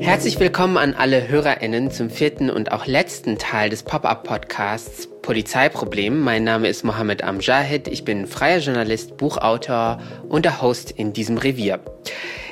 [0.00, 6.20] Herzlich willkommen an alle HörerInnen zum vierten und auch letzten Teil des Pop-Up-Podcasts Polizeiproblem.
[6.20, 7.88] Mein Name ist Mohammed Amjahid.
[7.88, 11.80] Ich bin freier Journalist, Buchautor und der Host in diesem Revier.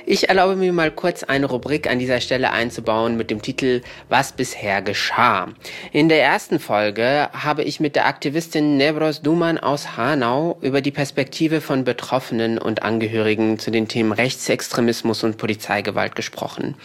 [0.09, 4.31] Ich erlaube mir mal kurz eine Rubrik an dieser Stelle einzubauen mit dem Titel Was
[4.31, 5.49] bisher geschah.
[5.91, 10.93] In der ersten Folge habe ich mit der Aktivistin Nebros Duman aus Hanau über die
[10.93, 16.77] Perspektive von Betroffenen und Angehörigen zu den Themen Rechtsextremismus und Polizeigewalt gesprochen.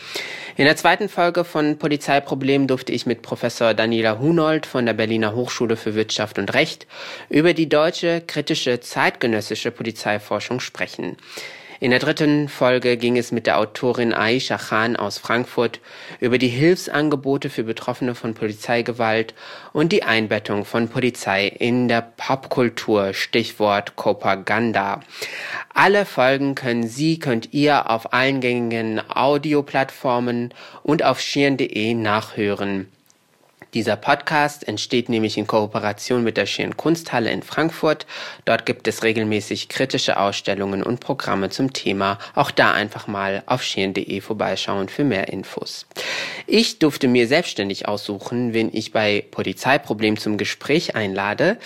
[0.57, 5.35] In der zweiten Folge von Polizeiproblem durfte ich mit Professor Daniela Hunold von der Berliner
[5.35, 6.88] Hochschule für Wirtschaft und Recht
[7.29, 11.17] über die deutsche kritische zeitgenössische Polizeiforschung sprechen.
[11.81, 15.80] In der dritten Folge ging es mit der Autorin Aisha Khan aus Frankfurt
[16.20, 19.34] über die Hilfsangebote für Betroffene von Polizeigewalt
[19.73, 24.99] und die Einbettung von Polizei in der Popkultur, Stichwort Propaganda.
[25.73, 32.90] Alle Folgen können Sie, könnt ihr auf allen gängigen Audioplattformen und auf schirn.de nachhören.
[33.73, 38.05] Dieser Podcast entsteht nämlich in Kooperation mit der Schirn Kunsthalle in Frankfurt.
[38.43, 42.17] Dort gibt es regelmäßig kritische Ausstellungen und Programme zum Thema.
[42.35, 45.85] Auch da einfach mal auf schirn.de vorbeischauen für mehr Infos.
[46.47, 51.57] Ich durfte mir selbstständig aussuchen, wen ich bei Polizeiproblem zum Gespräch einlade.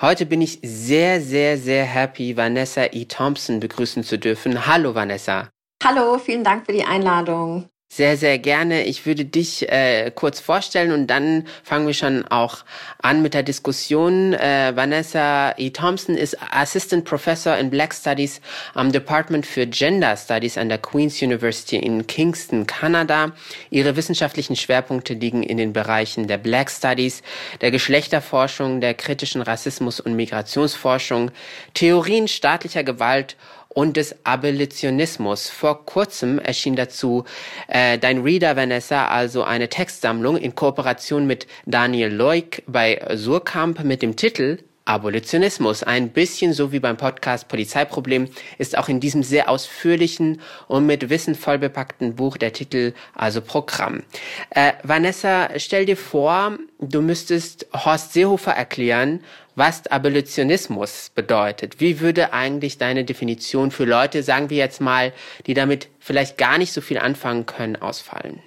[0.00, 3.06] Heute bin ich sehr, sehr, sehr happy, Vanessa E.
[3.06, 4.64] Thompson begrüßen zu dürfen.
[4.66, 5.48] Hallo, Vanessa.
[5.82, 7.68] Hallo, vielen Dank für die Einladung.
[7.90, 8.84] Sehr, sehr gerne.
[8.84, 12.58] Ich würde dich äh, kurz vorstellen und dann fangen wir schon auch
[13.00, 14.34] an mit der Diskussion.
[14.34, 15.70] Äh, Vanessa E.
[15.70, 18.42] Thompson ist Assistant Professor in Black Studies
[18.74, 23.32] am Department für Gender Studies an der Queen's University in Kingston, Kanada.
[23.70, 27.22] Ihre wissenschaftlichen Schwerpunkte liegen in den Bereichen der Black Studies,
[27.62, 31.30] der Geschlechterforschung, der kritischen Rassismus- und Migrationsforschung,
[31.72, 33.36] Theorien staatlicher Gewalt
[33.78, 35.50] und des Abolitionismus.
[35.50, 37.22] Vor kurzem erschien dazu
[37.68, 44.02] äh, Dein Reader Vanessa, also eine Textsammlung in Kooperation mit Daniel Leuk bei Surkamp mit
[44.02, 45.84] dem Titel Abolitionismus.
[45.84, 51.08] Ein bisschen so wie beim Podcast Polizeiproblem ist auch in diesem sehr ausführlichen und mit
[51.08, 54.02] Wissen voll bepackten Buch der Titel also Programm.
[54.50, 59.20] Äh, Vanessa, stell dir vor, du müsstest Horst Seehofer erklären,
[59.58, 61.80] was Abolitionismus bedeutet.
[61.80, 65.12] Wie würde eigentlich deine Definition für Leute, sagen wir jetzt mal,
[65.46, 68.40] die damit vielleicht gar nicht so viel anfangen können, ausfallen?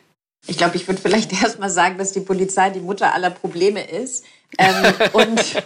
[0.48, 3.84] Ich glaube, ich würde vielleicht erst mal sagen, dass die Polizei die Mutter aller Probleme
[3.84, 4.26] ist.
[4.58, 5.64] Ähm, und,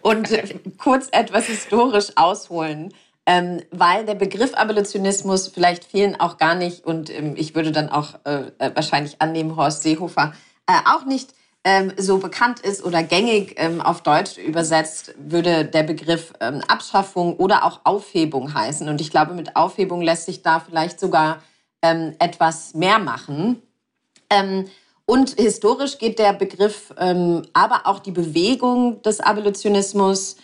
[0.02, 2.92] und kurz etwas historisch ausholen.
[3.24, 7.88] Ähm, weil der Begriff Abolitionismus vielleicht vielen auch gar nicht, und ähm, ich würde dann
[7.88, 10.34] auch äh, äh wahrscheinlich annehmen, Horst Seehofer,
[10.66, 11.32] äh, auch nicht
[11.64, 17.36] ähm, so bekannt ist oder gängig ähm, auf Deutsch übersetzt, würde der Begriff ähm, Abschaffung
[17.36, 18.88] oder auch Aufhebung heißen.
[18.88, 21.40] Und ich glaube, mit Aufhebung lässt sich da vielleicht sogar
[21.80, 23.62] ähm, etwas mehr machen.
[24.28, 24.66] Ähm,
[25.06, 30.36] und historisch geht der Begriff, ähm, aber auch die Bewegung des Abolitionismus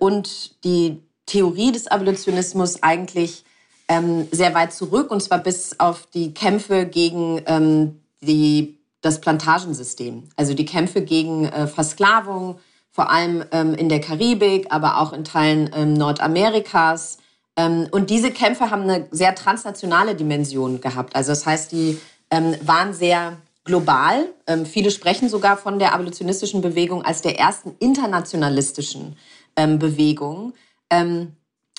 [0.00, 3.44] und die Theorie des Abolitionismus eigentlich
[3.88, 10.28] sehr weit zurück, und zwar bis auf die Kämpfe gegen die das Plantagensystem.
[10.36, 12.58] Also die Kämpfe gegen äh, Versklavung,
[12.90, 17.18] vor allem ähm, in der Karibik, aber auch in Teilen ähm, Nordamerikas.
[17.56, 21.16] Ähm, und diese Kämpfe haben eine sehr transnationale Dimension gehabt.
[21.16, 21.98] Also das heißt, die
[22.30, 24.26] ähm, waren sehr global.
[24.46, 29.16] Ähm, viele sprechen sogar von der abolitionistischen Bewegung als der ersten internationalistischen
[29.56, 30.54] ähm, Bewegung,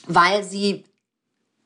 [0.07, 0.85] weil sie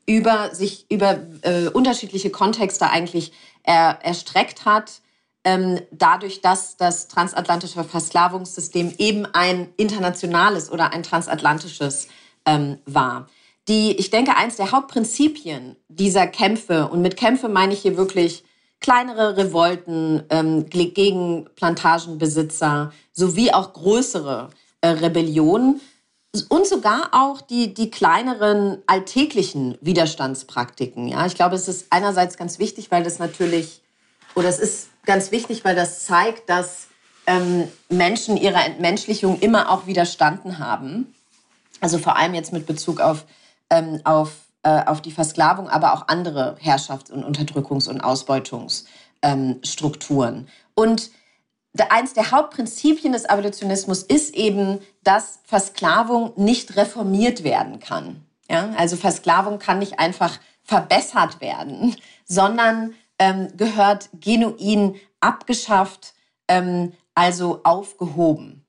[0.05, 3.31] über sich über äh, unterschiedliche Kontexte eigentlich
[3.63, 5.01] er, erstreckt hat
[5.91, 12.07] dadurch, dass das transatlantische Versklavungssystem eben ein internationales oder ein transatlantisches
[12.45, 13.27] ähm, war.
[13.67, 18.43] Die, ich denke, eins der Hauptprinzipien dieser Kämpfe, und mit Kämpfe meine ich hier wirklich
[18.79, 24.49] kleinere Revolten ähm, gegen Plantagenbesitzer sowie auch größere
[24.81, 25.81] äh, Rebellionen
[26.49, 31.07] und sogar auch die, die kleineren alltäglichen Widerstandspraktiken.
[31.07, 33.81] Ja, ich glaube, es ist einerseits ganz wichtig, weil das natürlich,
[34.37, 36.89] oder es ist ganz wichtig, weil das zeigt, dass
[37.25, 41.15] ähm, Menschen ihrer Entmenschlichung immer auch widerstanden haben.
[41.81, 43.25] Also vor allem jetzt mit Bezug auf,
[43.71, 50.35] ähm, auf, äh, auf die Versklavung, aber auch andere Herrschafts- und Unterdrückungs- und Ausbeutungsstrukturen.
[50.35, 51.09] Ähm, und
[51.89, 58.23] eins der Hauptprinzipien des Abolitionismus ist eben, dass Versklavung nicht reformiert werden kann.
[58.51, 58.69] Ja?
[58.77, 61.95] Also Versklavung kann nicht einfach verbessert werden,
[62.25, 66.13] sondern ähm, gehört genuin abgeschafft,
[66.47, 68.65] ähm, also aufgehoben.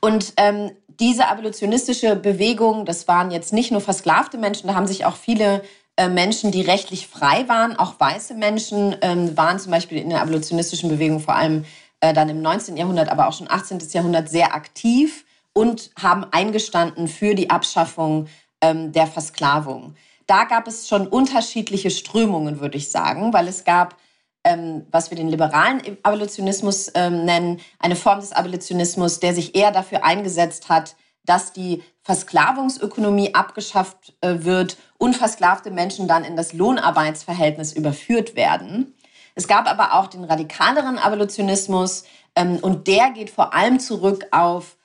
[0.00, 0.70] Und ähm,
[1.00, 5.62] diese abolitionistische Bewegung, das waren jetzt nicht nur versklavte Menschen, da haben sich auch viele
[5.96, 10.22] äh, Menschen, die rechtlich frei waren, auch weiße Menschen, ähm, waren zum Beispiel in der
[10.22, 11.64] abolitionistischen Bewegung vor allem
[12.00, 12.76] äh, dann im 19.
[12.76, 13.78] Jahrhundert, aber auch schon 18.
[13.92, 18.26] Jahrhundert sehr aktiv und haben eingestanden für die Abschaffung
[18.60, 19.94] ähm, der Versklavung.
[20.26, 23.96] Da gab es schon unterschiedliche Strömungen, würde ich sagen, weil es gab
[24.44, 29.72] ähm, was wir den liberalen Abolitionismus ähm, nennen, eine Form des Abolitionismus, der sich eher
[29.72, 36.52] dafür eingesetzt hat, dass die Versklavungsökonomie abgeschafft äh, wird und versklavte Menschen dann in das
[36.52, 38.94] Lohnarbeitsverhältnis überführt werden.
[39.34, 42.04] Es gab aber auch den radikaleren Abolitionismus
[42.36, 44.76] ähm, und der geht vor allem zurück auf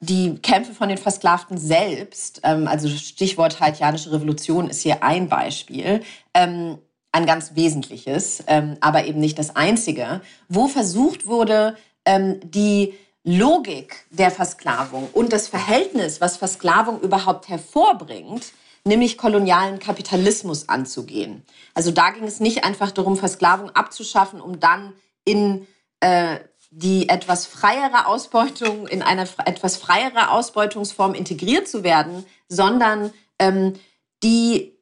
[0.00, 2.40] die Kämpfe von den Versklavten selbst.
[2.42, 6.02] Ähm, also Stichwort haitianische Revolution ist hier ein Beispiel.
[6.34, 6.78] Ähm,
[7.12, 12.94] ein ganz wesentliches, ähm, aber eben nicht das einzige, wo versucht wurde, ähm, die
[13.24, 18.52] Logik der Versklavung und das Verhältnis, was Versklavung überhaupt hervorbringt,
[18.84, 21.42] nämlich kolonialen Kapitalismus anzugehen.
[21.74, 24.94] Also da ging es nicht einfach darum, Versklavung abzuschaffen, um dann
[25.24, 25.66] in
[26.00, 26.38] äh,
[26.70, 33.74] die etwas freiere Ausbeutung, in eine etwas freiere Ausbeutungsform integriert zu werden, sondern ähm,
[34.22, 34.76] die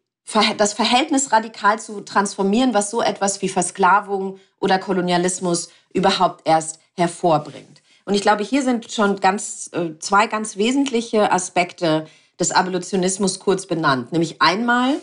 [0.58, 7.80] das Verhältnis radikal zu transformieren, was so etwas wie Versklavung oder Kolonialismus überhaupt erst hervorbringt.
[8.04, 12.06] Und ich glaube, hier sind schon ganz, äh, zwei ganz wesentliche Aspekte
[12.38, 14.12] des Abolitionismus kurz benannt.
[14.12, 14.96] Nämlich einmal,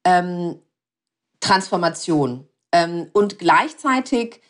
[0.04, 0.60] ähm,
[1.40, 2.46] Transformation.
[2.70, 4.42] Ähm, und gleichzeitig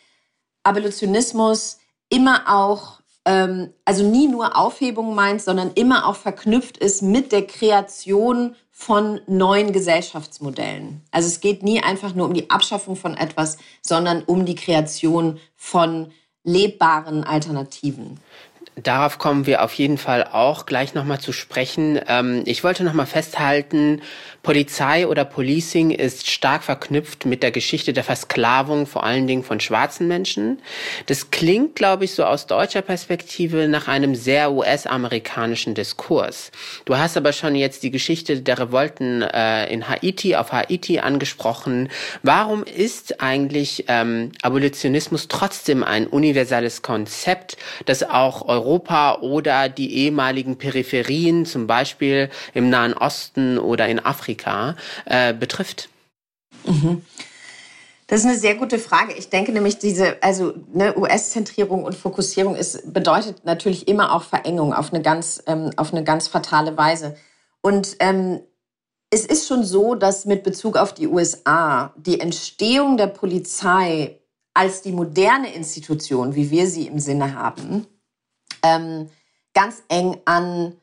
[0.63, 1.79] Abolitionismus
[2.09, 7.45] immer auch, ähm, also nie nur Aufhebung meint, sondern immer auch verknüpft ist mit der
[7.45, 11.01] Kreation von neuen Gesellschaftsmodellen.
[11.11, 15.39] Also es geht nie einfach nur um die Abschaffung von etwas, sondern um die Kreation
[15.55, 16.11] von
[16.43, 18.19] lebbaren Alternativen.
[18.83, 21.99] Darauf kommen wir auf jeden Fall auch gleich nochmal zu sprechen.
[22.07, 24.01] Ähm, ich wollte nochmal festhalten,
[24.41, 29.59] Polizei oder Policing ist stark verknüpft mit der Geschichte der Versklavung, vor allen Dingen von
[29.59, 30.61] schwarzen Menschen.
[31.07, 36.51] Das klingt, glaube ich, so aus deutscher Perspektive nach einem sehr US-amerikanischen Diskurs.
[36.85, 41.89] Du hast aber schon jetzt die Geschichte der Revolten äh, in Haiti, auf Haiti angesprochen.
[42.23, 50.57] Warum ist eigentlich ähm, Abolitionismus trotzdem ein universales Konzept, das auch Europa oder die ehemaligen
[50.57, 54.75] Peripherien, zum Beispiel im Nahen Osten oder in Afrika,
[55.05, 55.89] äh, betrifft?
[56.65, 57.01] Mhm.
[58.09, 59.13] Das ist eine sehr gute Frage.
[59.13, 64.73] Ich denke nämlich, diese also ne, US-Zentrierung und Fokussierung ist, bedeutet natürlich immer auch Verengung
[64.73, 67.15] auf eine ganz, ähm, auf eine ganz fatale Weise.
[67.61, 68.39] Und ähm,
[69.11, 74.19] es ist schon so, dass mit Bezug auf die USA die Entstehung der Polizei
[74.55, 77.85] als die moderne Institution, wie wir sie im Sinne haben,
[78.63, 79.09] ähm,
[79.53, 80.75] ganz eng an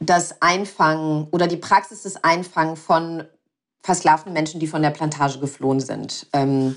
[0.00, 3.24] das Einfangen oder die Praxis des Einfangen von
[3.82, 6.76] versklavten Menschen, die von der Plantage geflohen sind, ähm,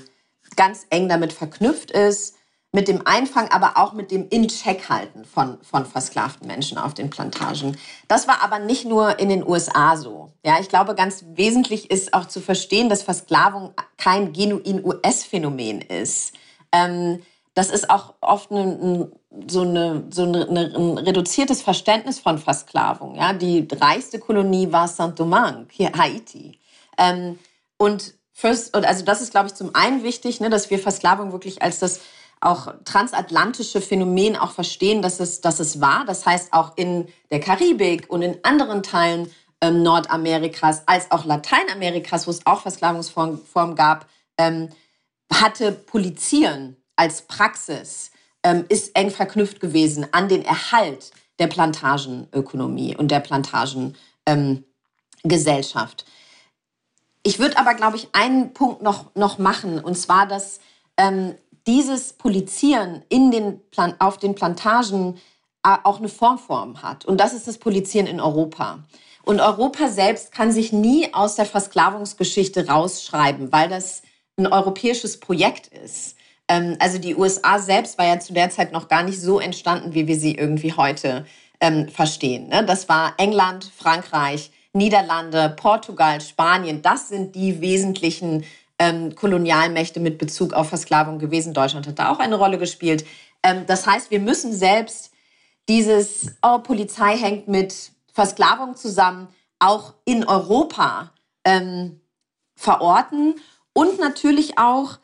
[0.56, 2.36] ganz eng damit verknüpft ist,
[2.70, 7.78] mit dem Einfangen, aber auch mit dem In-Check-Halten von, von versklavten Menschen auf den Plantagen.
[8.08, 10.32] Das war aber nicht nur in den USA so.
[10.44, 16.34] Ja, ich glaube, ganz wesentlich ist auch zu verstehen, dass Versklavung kein genuin US-Phänomen ist.
[16.70, 17.22] Ähm,
[17.58, 19.10] das ist auch oft ein,
[19.48, 23.16] so, eine, so eine, ein reduziertes Verständnis von Versklavung.
[23.16, 23.32] Ja?
[23.32, 26.60] Die reichste Kolonie war Saint-Domingue, hier Haiti.
[26.96, 27.36] Ähm,
[27.76, 31.60] und first, also das ist, glaube ich, zum einen wichtig, ne, dass wir Versklavung wirklich
[31.60, 32.00] als das
[32.40, 36.04] auch transatlantische Phänomen auch verstehen, dass es, dass es war.
[36.04, 42.28] Das heißt, auch in der Karibik und in anderen Teilen ähm, Nordamerikas als auch Lateinamerikas,
[42.28, 44.06] wo es auch Versklavungsformen gab,
[44.38, 44.68] ähm,
[45.32, 48.10] hatte Polizieren als Praxis
[48.42, 53.94] ähm, ist eng verknüpft gewesen an den Erhalt der Plantagenökonomie und der Plantagengesellschaft.
[54.26, 56.12] Ähm,
[57.22, 60.60] ich würde aber, glaube ich, einen Punkt noch, noch machen, und zwar, dass
[60.96, 61.34] ähm,
[61.66, 65.18] dieses Polizieren in den Plan auf den Plantagen
[65.64, 67.04] äh, auch eine Formform hat.
[67.04, 68.84] Und das ist das Polizieren in Europa.
[69.22, 74.02] Und Europa selbst kann sich nie aus der Versklavungsgeschichte rausschreiben, weil das
[74.36, 76.16] ein europäisches Projekt ist.
[76.48, 79.94] Ähm, also die USA selbst war ja zu der Zeit noch gar nicht so entstanden,
[79.94, 81.26] wie wir sie irgendwie heute
[81.60, 82.48] ähm, verstehen.
[82.48, 82.64] Ne?
[82.64, 86.82] Das war England, Frankreich, Niederlande, Portugal, Spanien.
[86.82, 88.44] Das sind die wesentlichen
[88.78, 91.52] ähm, Kolonialmächte mit Bezug auf Versklavung gewesen.
[91.52, 93.04] Deutschland hat da auch eine Rolle gespielt.
[93.42, 95.12] Ähm, das heißt, wir müssen selbst
[95.68, 99.28] dieses, oh, Polizei hängt mit Versklavung zusammen,
[99.58, 101.12] auch in Europa
[101.44, 102.00] ähm,
[102.54, 103.34] verorten
[103.72, 104.98] und natürlich auch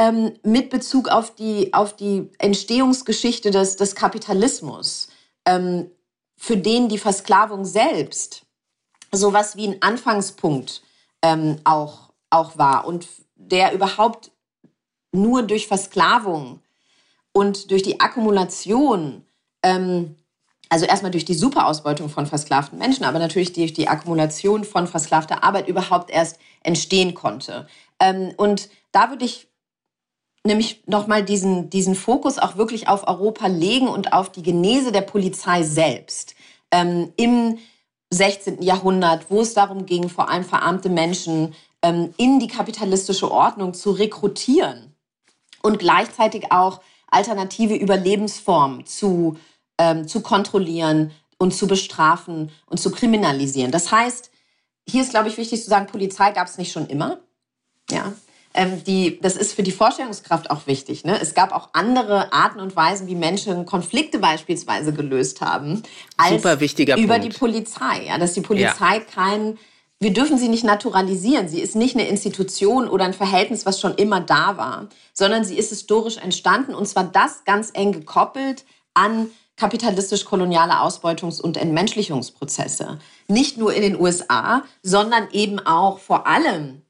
[0.00, 5.08] ähm, mit Bezug auf die, auf die Entstehungsgeschichte des, des Kapitalismus,
[5.44, 5.90] ähm,
[6.38, 8.46] für den die Versklavung selbst
[9.12, 10.82] sowas wie ein Anfangspunkt
[11.20, 14.30] ähm, auch, auch war und der überhaupt
[15.12, 16.60] nur durch Versklavung
[17.32, 19.26] und durch die Akkumulation,
[19.62, 20.16] ähm,
[20.70, 25.44] also erstmal durch die Superausbeutung von versklavten Menschen, aber natürlich durch die Akkumulation von versklavter
[25.44, 27.68] Arbeit überhaupt erst entstehen konnte.
[27.98, 29.49] Ähm, und da würde ich
[30.44, 35.02] nämlich nochmal diesen, diesen Fokus auch wirklich auf Europa legen und auf die Genese der
[35.02, 36.34] Polizei selbst.
[36.70, 37.58] Ähm, Im
[38.10, 38.62] 16.
[38.62, 43.92] Jahrhundert, wo es darum ging, vor allem verarmte Menschen ähm, in die kapitalistische Ordnung zu
[43.92, 44.94] rekrutieren
[45.62, 49.36] und gleichzeitig auch alternative Überlebensformen zu,
[49.78, 53.70] ähm, zu kontrollieren und zu bestrafen und zu kriminalisieren.
[53.70, 54.30] Das heißt,
[54.88, 57.20] hier ist, glaube ich, wichtig zu sagen, Polizei gab es nicht schon immer.
[57.90, 58.12] Ja,
[58.54, 61.04] ähm, die, das ist für die Vorstellungskraft auch wichtig.
[61.04, 61.20] Ne?
[61.20, 65.82] Es gab auch andere Arten und Weisen, wie Menschen Konflikte beispielsweise gelöst haben,
[66.16, 67.34] als Super wichtiger über Punkt.
[67.34, 68.06] die Polizei.
[68.06, 68.18] Ja?
[68.18, 69.00] Dass die Polizei ja.
[69.00, 69.58] kein,
[70.00, 71.48] wir dürfen sie nicht naturalisieren.
[71.48, 75.56] Sie ist nicht eine Institution oder ein Verhältnis, was schon immer da war, sondern sie
[75.56, 78.64] ist historisch entstanden und zwar das ganz eng gekoppelt
[78.94, 82.98] an kapitalistisch-koloniale Ausbeutungs- und Entmenschlichungsprozesse.
[83.28, 86.82] Nicht nur in den USA, sondern eben auch vor allem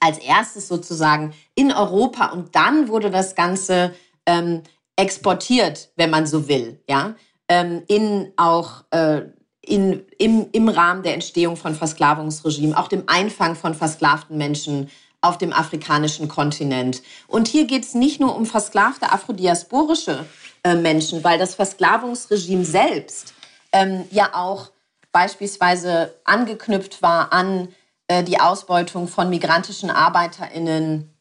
[0.00, 3.94] als erstes sozusagen in Europa und dann wurde das Ganze
[4.26, 4.62] ähm,
[4.96, 7.14] exportiert, wenn man so will, ja,
[7.48, 9.22] ähm, in auch äh,
[9.62, 14.90] in, im, im Rahmen der Entstehung von Versklavungsregimen, auch dem Einfang von versklavten Menschen
[15.20, 17.02] auf dem afrikanischen Kontinent.
[17.28, 20.24] Und hier geht es nicht nur um versklavte afrodiasporische
[20.64, 23.34] äh, Menschen, weil das Versklavungsregime selbst
[23.72, 24.70] ähm, ja auch
[25.12, 27.68] beispielsweise angeknüpft war an
[28.24, 31.14] die Ausbeutung von migrantischen Arbeiterinnen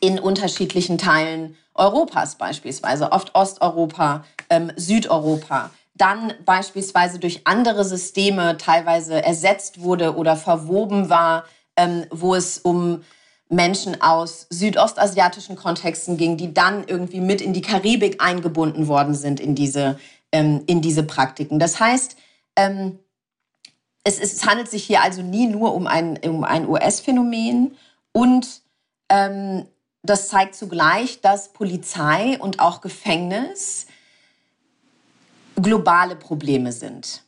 [0.00, 9.22] in unterschiedlichen Teilen Europas beispielsweise, oft Osteuropa, ähm, Südeuropa, dann beispielsweise durch andere Systeme teilweise
[9.22, 11.44] ersetzt wurde oder verwoben war,
[11.76, 13.02] ähm, wo es um
[13.48, 19.40] Menschen aus südostasiatischen Kontexten ging, die dann irgendwie mit in die Karibik eingebunden worden sind
[19.40, 19.98] in diese,
[20.32, 21.58] ähm, in diese Praktiken.
[21.58, 22.16] Das heißt,
[22.56, 22.98] ähm,
[24.04, 27.76] es, es handelt sich hier also nie nur um ein, um ein US-Phänomen
[28.12, 28.62] und
[29.08, 29.66] ähm,
[30.02, 33.86] das zeigt zugleich, dass Polizei und auch Gefängnis
[35.56, 37.22] globale Probleme sind.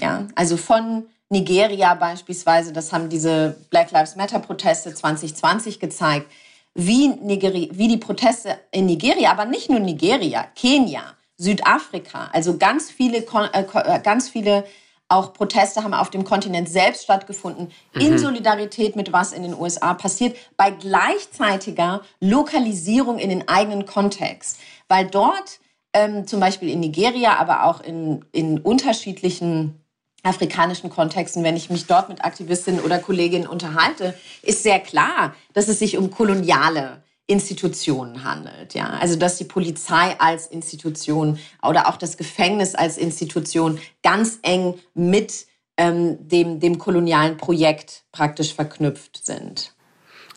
[0.00, 6.30] Ja, also von Nigeria beispielsweise, das haben diese Black Lives Matter Proteste 2020 gezeigt,
[6.74, 11.02] wie, Nigeri wie die Proteste in Nigeria, aber nicht nur Nigeria, Kenia,
[11.36, 14.64] Südafrika, also ganz viele, äh, äh, ganz viele
[15.08, 18.00] auch Proteste haben auf dem Kontinent selbst stattgefunden, mhm.
[18.00, 24.58] in Solidarität mit was in den USA passiert, bei gleichzeitiger Lokalisierung in den eigenen Kontext.
[24.86, 25.60] Weil dort,
[25.94, 29.80] ähm, zum Beispiel in Nigeria, aber auch in, in unterschiedlichen
[30.22, 35.68] afrikanischen Kontexten, wenn ich mich dort mit Aktivistinnen oder Kolleginnen unterhalte, ist sehr klar, dass
[35.68, 38.74] es sich um koloniale Institutionen handelt.
[38.74, 38.88] Ja?
[39.00, 45.46] Also dass die Polizei als Institution oder auch das Gefängnis als Institution ganz eng mit
[45.76, 49.74] ähm, dem, dem kolonialen Projekt praktisch verknüpft sind.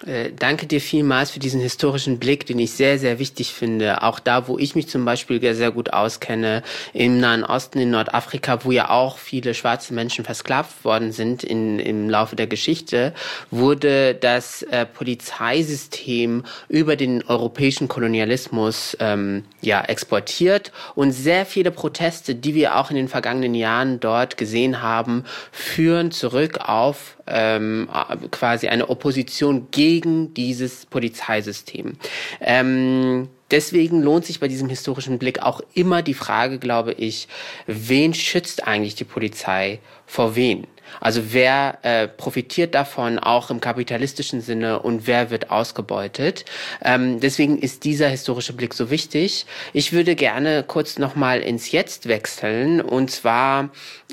[0.05, 4.01] Äh, danke dir vielmals für diesen historischen Blick, den ich sehr, sehr wichtig finde.
[4.01, 8.65] Auch da, wo ich mich zum Beispiel sehr gut auskenne, im Nahen Osten, in Nordafrika,
[8.65, 13.13] wo ja auch viele schwarze Menschen versklavt worden sind in, im Laufe der Geschichte,
[13.51, 22.33] wurde das äh, Polizeisystem über den europäischen Kolonialismus ähm, ja, exportiert und sehr viele Proteste,
[22.33, 27.87] die wir auch in den vergangenen Jahren dort gesehen haben, führen zurück auf ähm,
[28.31, 31.93] quasi eine Opposition gegen dieses Polizeisystem.
[32.39, 37.27] Ähm, deswegen lohnt sich bei diesem historischen Blick auch immer die Frage, glaube ich,
[37.67, 40.67] wen schützt eigentlich die Polizei vor wen?
[40.99, 46.45] Also wer äh, profitiert davon auch im kapitalistischen Sinne und wer wird ausgebeutet?
[46.83, 49.45] Ähm, deswegen ist dieser historische Blick so wichtig.
[49.73, 53.69] Ich würde gerne kurz nochmal ins Jetzt wechseln und zwar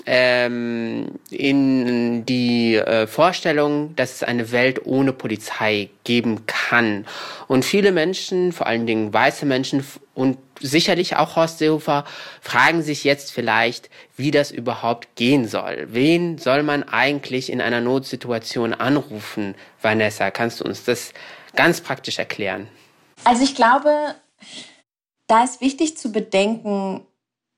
[0.07, 7.07] ähm, in die äh, Vorstellung, dass es eine Welt ohne Polizei geben kann.
[7.47, 12.05] Und viele Menschen, vor allen Dingen weiße Menschen und sicherlich auch Horst Seehofer
[12.41, 15.87] fragen sich jetzt vielleicht, wie das überhaupt gehen soll.
[15.91, 19.55] Wen soll man eigentlich in einer Notsituation anrufen?
[19.83, 21.13] Vanessa, kannst du uns das
[21.57, 22.69] ganz praktisch erklären?
[23.25, 24.15] Also ich glaube,
[25.27, 27.07] da ist wichtig zu bedenken,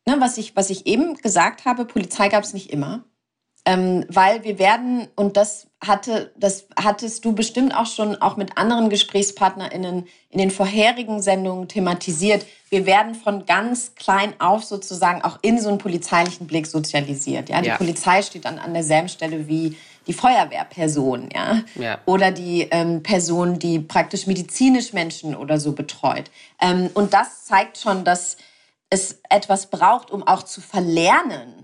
[0.06, 3.04] ne, was, ich, was ich eben gesagt habe, Polizei gab es nicht immer.
[3.66, 8.56] Ähm, weil wir werden, und das hatte, das hattest du bestimmt auch schon auch mit
[8.56, 12.46] anderen GesprächspartnerInnen in den vorherigen Sendungen thematisiert.
[12.70, 17.48] Wir werden von ganz klein auf sozusagen auch in so einen polizeilichen Blick sozialisiert.
[17.48, 17.76] Ja, die ja.
[17.76, 19.76] Polizei steht dann an derselben Stelle wie
[20.06, 21.98] die Feuerwehrperson, ja, ja.
[22.06, 26.30] oder die ähm, Person, die praktisch medizinisch Menschen oder so betreut.
[26.60, 28.36] Ähm, und das zeigt schon, dass
[28.88, 31.59] es etwas braucht, um auch zu verlernen,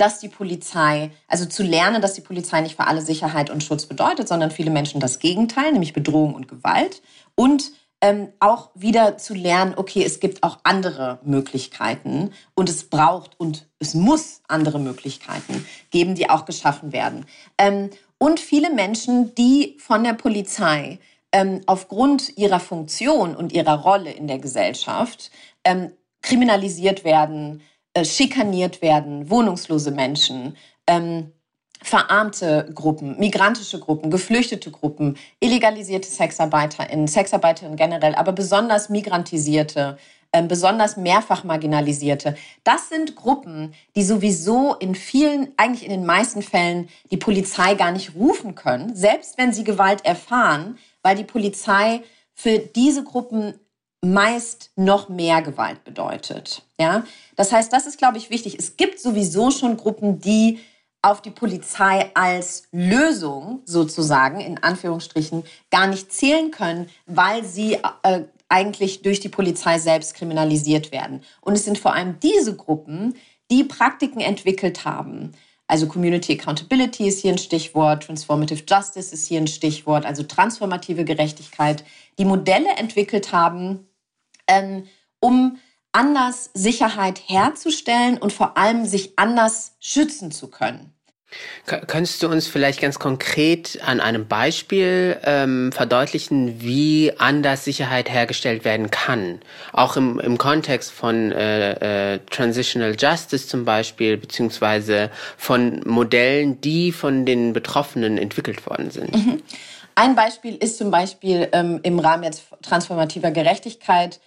[0.00, 3.84] dass die Polizei, also zu lernen, dass die Polizei nicht für alle Sicherheit und Schutz
[3.84, 7.02] bedeutet, sondern viele Menschen das Gegenteil, nämlich Bedrohung und Gewalt.
[7.34, 13.38] Und ähm, auch wieder zu lernen, okay, es gibt auch andere Möglichkeiten und es braucht
[13.38, 17.26] und es muss andere Möglichkeiten geben, die auch geschaffen werden.
[17.58, 20.98] Ähm, und viele Menschen, die von der Polizei
[21.32, 25.30] ähm, aufgrund ihrer Funktion und ihrer Rolle in der Gesellschaft
[25.64, 25.92] ähm,
[26.22, 27.62] kriminalisiert werden,
[27.94, 30.56] äh, schikaniert werden, wohnungslose Menschen,
[30.86, 31.32] ähm,
[31.82, 39.98] verarmte Gruppen, migrantische Gruppen, geflüchtete Gruppen, illegalisierte SexarbeiterInnen, SexarbeiterInnen generell, aber besonders migrantisierte,
[40.32, 42.36] äh, besonders mehrfach marginalisierte.
[42.64, 47.92] Das sind Gruppen, die sowieso in vielen, eigentlich in den meisten Fällen die Polizei gar
[47.92, 52.02] nicht rufen können, selbst wenn sie Gewalt erfahren, weil die Polizei
[52.34, 53.54] für diese Gruppen
[54.02, 56.62] meist noch mehr Gewalt bedeutet.
[56.78, 57.04] Ja,
[57.36, 58.56] das heißt, das ist, glaube ich, wichtig.
[58.58, 60.58] Es gibt sowieso schon Gruppen, die
[61.02, 68.22] auf die Polizei als Lösung sozusagen in Anführungsstrichen gar nicht zählen können, weil sie äh,
[68.48, 71.22] eigentlich durch die Polizei selbst kriminalisiert werden.
[71.40, 73.14] Und es sind vor allem diese Gruppen,
[73.50, 75.32] die Praktiken entwickelt haben.
[75.66, 81.04] Also Community Accountability ist hier ein Stichwort, Transformative Justice ist hier ein Stichwort, also transformative
[81.04, 81.84] Gerechtigkeit,
[82.18, 83.86] die Modelle entwickelt haben,
[84.50, 84.86] ähm,
[85.20, 85.58] um
[85.92, 90.94] anders Sicherheit herzustellen und vor allem sich anders schützen zu können.
[91.64, 98.64] Könntest du uns vielleicht ganz konkret an einem Beispiel ähm, verdeutlichen, wie anders Sicherheit hergestellt
[98.64, 99.40] werden kann?
[99.72, 106.90] Auch im, im Kontext von äh, äh, Transitional Justice zum Beispiel, beziehungsweise von Modellen, die
[106.90, 109.14] von den Betroffenen entwickelt worden sind.
[109.14, 109.42] Mhm.
[109.94, 114.18] Ein Beispiel ist zum Beispiel ähm, im Rahmen jetzt transformativer Gerechtigkeit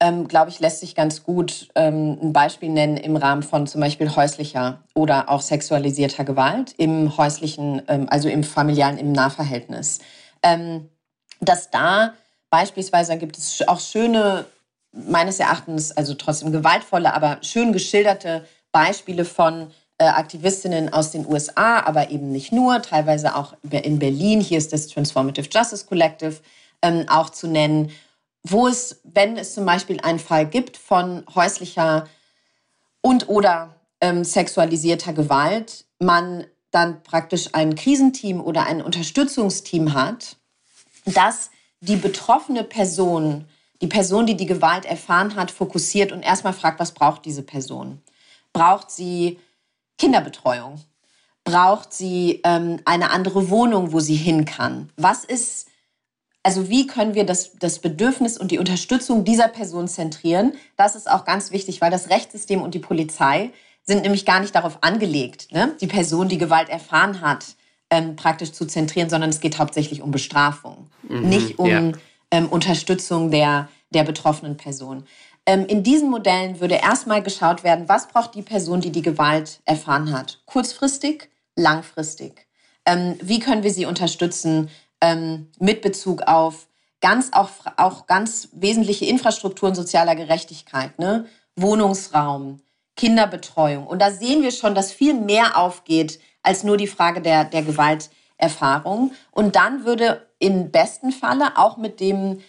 [0.00, 3.82] ähm, glaube ich, lässt sich ganz gut ähm, ein Beispiel nennen im Rahmen von zum
[3.82, 9.98] Beispiel häuslicher oder auch sexualisierter Gewalt im häuslichen, ähm, also im familialen, im Nahverhältnis.
[10.42, 10.88] Ähm,
[11.40, 12.14] dass da
[12.48, 14.46] beispielsweise gibt es auch schöne,
[14.92, 21.80] meines Erachtens, also trotzdem gewaltvolle, aber schön geschilderte Beispiele von äh, Aktivistinnen aus den USA,
[21.80, 24.40] aber eben nicht nur, teilweise auch in Berlin.
[24.40, 26.36] Hier ist das Transformative Justice Collective
[26.82, 27.92] ähm, auch zu nennen
[28.42, 32.08] wo es, wenn es zum Beispiel einen Fall gibt von häuslicher
[33.02, 40.36] und oder ähm, sexualisierter Gewalt, man dann praktisch ein Krisenteam oder ein Unterstützungsteam hat,
[41.04, 41.50] das
[41.80, 43.46] die betroffene Person,
[43.80, 48.00] die Person, die die Gewalt erfahren hat, fokussiert und erstmal fragt, was braucht diese Person?
[48.52, 49.38] Braucht sie
[49.98, 50.80] Kinderbetreuung?
[51.44, 54.90] Braucht sie ähm, eine andere Wohnung, wo sie hin kann?
[54.96, 55.69] Was ist
[56.42, 60.54] also wie können wir das, das Bedürfnis und die Unterstützung dieser Person zentrieren?
[60.76, 63.50] Das ist auch ganz wichtig, weil das Rechtssystem und die Polizei
[63.82, 65.74] sind nämlich gar nicht darauf angelegt, ne?
[65.80, 67.44] die Person, die Gewalt erfahren hat,
[67.90, 71.92] ähm, praktisch zu zentrieren, sondern es geht hauptsächlich um Bestrafung, mhm, nicht um ja.
[72.30, 75.04] ähm, Unterstützung der, der betroffenen Person.
[75.46, 79.60] Ähm, in diesen Modellen würde erstmal geschaut werden, was braucht die Person, die die Gewalt
[79.64, 82.46] erfahren hat, kurzfristig, langfristig.
[82.86, 84.70] Ähm, wie können wir sie unterstützen?
[85.00, 86.68] Ähm, mit Bezug auf
[87.00, 91.26] ganz auch, auch ganz wesentliche Infrastrukturen sozialer Gerechtigkeit, ne?
[91.56, 92.60] Wohnungsraum,
[92.96, 93.86] Kinderbetreuung.
[93.86, 97.62] Und da sehen wir schon, dass viel mehr aufgeht als nur die Frage der, der
[97.62, 99.12] Gewalterfahrung.
[99.30, 102.40] Und dann würde im besten Falle auch mit dem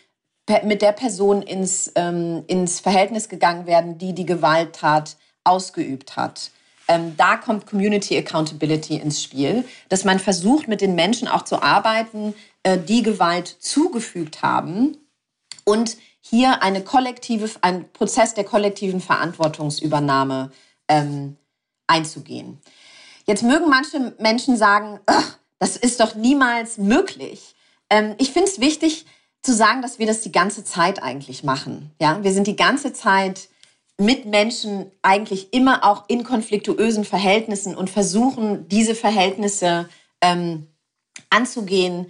[0.63, 6.51] mit der Person ins, ähm, ins Verhältnis gegangen werden, die die Gewalttat ausgeübt hat.
[6.91, 11.61] Ähm, da kommt Community Accountability ins Spiel, dass man versucht, mit den Menschen auch zu
[11.61, 14.97] arbeiten, äh, die Gewalt zugefügt haben
[15.63, 20.51] und hier eine kollektive, ein Prozess der kollektiven Verantwortungsübernahme
[20.89, 21.37] ähm,
[21.87, 22.59] einzugehen.
[23.25, 24.99] Jetzt mögen manche Menschen sagen,
[25.59, 27.55] das ist doch niemals möglich.
[27.89, 29.05] Ähm, ich finde es wichtig
[29.41, 31.91] zu sagen, dass wir das die ganze Zeit eigentlich machen.
[32.01, 33.47] Ja, wir sind die ganze Zeit
[34.01, 39.89] mit Menschen eigentlich immer auch in konfliktuösen Verhältnissen und versuchen, diese Verhältnisse
[40.21, 40.67] ähm,
[41.29, 42.07] anzugehen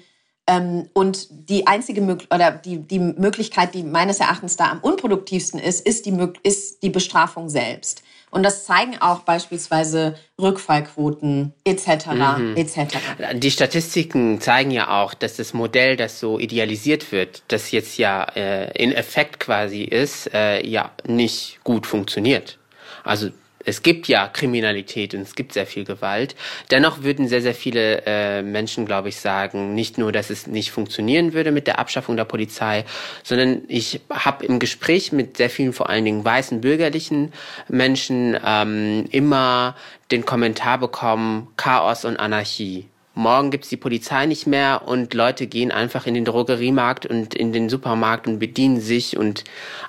[0.48, 2.02] Ähm, und die einzige
[2.34, 6.90] oder die, die Möglichkeit, die meines Erachtens da am unproduktivsten ist, ist die, ist die
[6.90, 8.02] Bestrafung selbst.
[8.32, 12.08] Und das zeigen auch beispielsweise Rückfallquoten etc.
[12.38, 12.56] Mhm.
[12.56, 12.98] etc.
[13.34, 18.24] Die Statistiken zeigen ja auch, dass das Modell, das so idealisiert wird, das jetzt ja
[18.36, 22.58] äh, in Effekt quasi ist, äh, ja nicht gut funktioniert.
[23.04, 23.30] Also
[23.66, 26.36] es gibt ja Kriminalität und es gibt sehr viel Gewalt.
[26.70, 30.72] Dennoch würden sehr, sehr viele äh, Menschen, glaube ich, sagen, nicht nur, dass es nicht
[30.72, 32.86] funktionieren würde mit der Abschaffung der Polizei,
[33.24, 37.34] sondern ich habe im Gespräch mit sehr vielen, vor allen Dingen weißen bürgerlichen
[37.68, 39.76] Menschen, ähm, immer
[40.12, 45.72] den Kommentar bekommen, Chaos und Anarchie morgen gibt's die Polizei nicht mehr und Leute gehen
[45.72, 49.44] einfach in den Drogeriemarkt und in den Supermarkt und bedienen sich und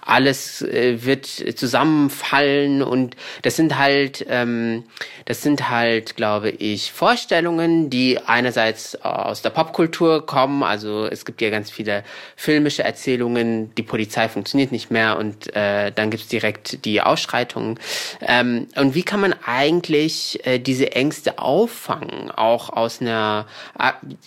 [0.05, 4.83] alles äh, wird zusammenfallen und das sind halt, ähm,
[5.25, 11.41] das sind halt, glaube ich, Vorstellungen, die einerseits aus der Popkultur kommen, also es gibt
[11.43, 12.03] ja ganz viele
[12.35, 17.79] filmische Erzählungen, die Polizei funktioniert nicht mehr und äh, dann gibt's direkt die Ausschreitungen.
[18.21, 23.47] Ähm, und wie kann man eigentlich äh, diese Ängste auffangen, auch aus einer einer,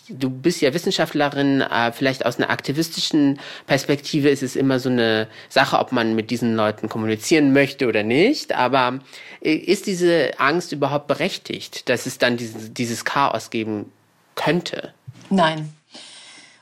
[0.10, 5.28] du bist ja Wissenschaftlerin, äh, vielleicht aus einer aktivistischen Perspektive ist es immer so eine
[5.50, 8.54] Sache, ob man mit diesen Leuten kommunizieren möchte oder nicht.
[8.54, 9.00] Aber
[9.42, 13.92] äh, ist diese Angst überhaupt berechtigt, dass es dann dieses, dieses Chaos geben
[14.36, 14.94] könnte?
[15.30, 15.74] Nein.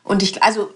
[0.04, 0.74] Und ich, also,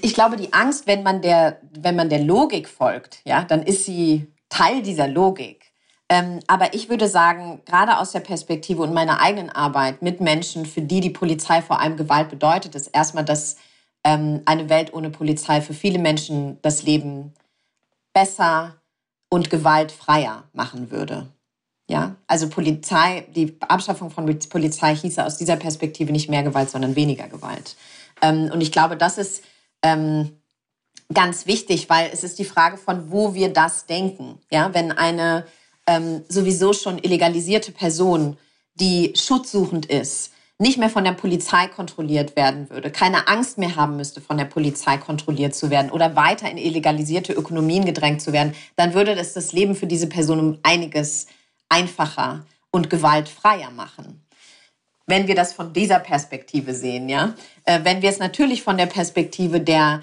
[0.00, 3.84] ich glaube, die Angst, wenn man der, wenn man der Logik folgt, ja, dann ist
[3.84, 5.71] sie Teil dieser Logik.
[6.12, 10.66] Ähm, aber ich würde sagen, gerade aus der Perspektive und meiner eigenen Arbeit mit Menschen,
[10.66, 13.56] für die die Polizei vor allem Gewalt bedeutet, ist erstmal, dass
[14.04, 17.32] ähm, eine Welt ohne Polizei für viele Menschen das Leben
[18.12, 18.76] besser
[19.30, 21.28] und gewaltfreier machen würde.
[21.88, 26.94] Ja, also Polizei, die Abschaffung von Polizei hieße aus dieser Perspektive nicht mehr Gewalt, sondern
[26.94, 27.74] weniger Gewalt.
[28.20, 29.44] Ähm, und ich glaube, das ist
[29.80, 30.36] ähm,
[31.14, 34.38] ganz wichtig, weil es ist die Frage von, wo wir das denken.
[34.50, 35.46] Ja, wenn eine
[35.96, 38.36] ähm, sowieso schon illegalisierte Person,
[38.74, 43.96] die schutzsuchend ist, nicht mehr von der Polizei kontrolliert werden würde, keine Angst mehr haben
[43.96, 48.54] müsste, von der Polizei kontrolliert zu werden oder weiter in illegalisierte Ökonomien gedrängt zu werden,
[48.76, 51.26] dann würde das das Leben für diese Person um einiges
[51.68, 54.24] einfacher und gewaltfreier machen.
[55.06, 57.34] Wenn wir das von dieser Perspektive sehen, ja.
[57.64, 60.02] Äh, wenn wir es natürlich von der Perspektive der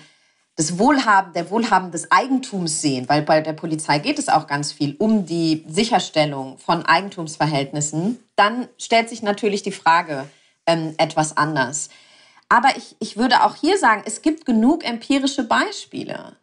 [0.60, 4.74] des Wohlhaben, der Wohlhaben des Eigentums sehen, weil bei der Polizei geht es auch ganz
[4.74, 10.26] viel um die Sicherstellung von Eigentumsverhältnissen, dann stellt sich natürlich die Frage
[10.68, 11.90] ähm, etwas anders.
[12.50, 16.36] Aber ich, ich würde auch hier sagen, es gibt genug empirische Beispiele.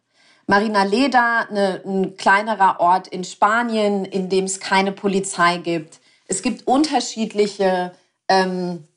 [0.47, 5.99] Marina Leda, eine, ein kleinerer Ort in Spanien, in dem es keine Polizei gibt.
[6.25, 7.91] Es gibt unterschiedliche
[8.29, 8.96] ähm, äh,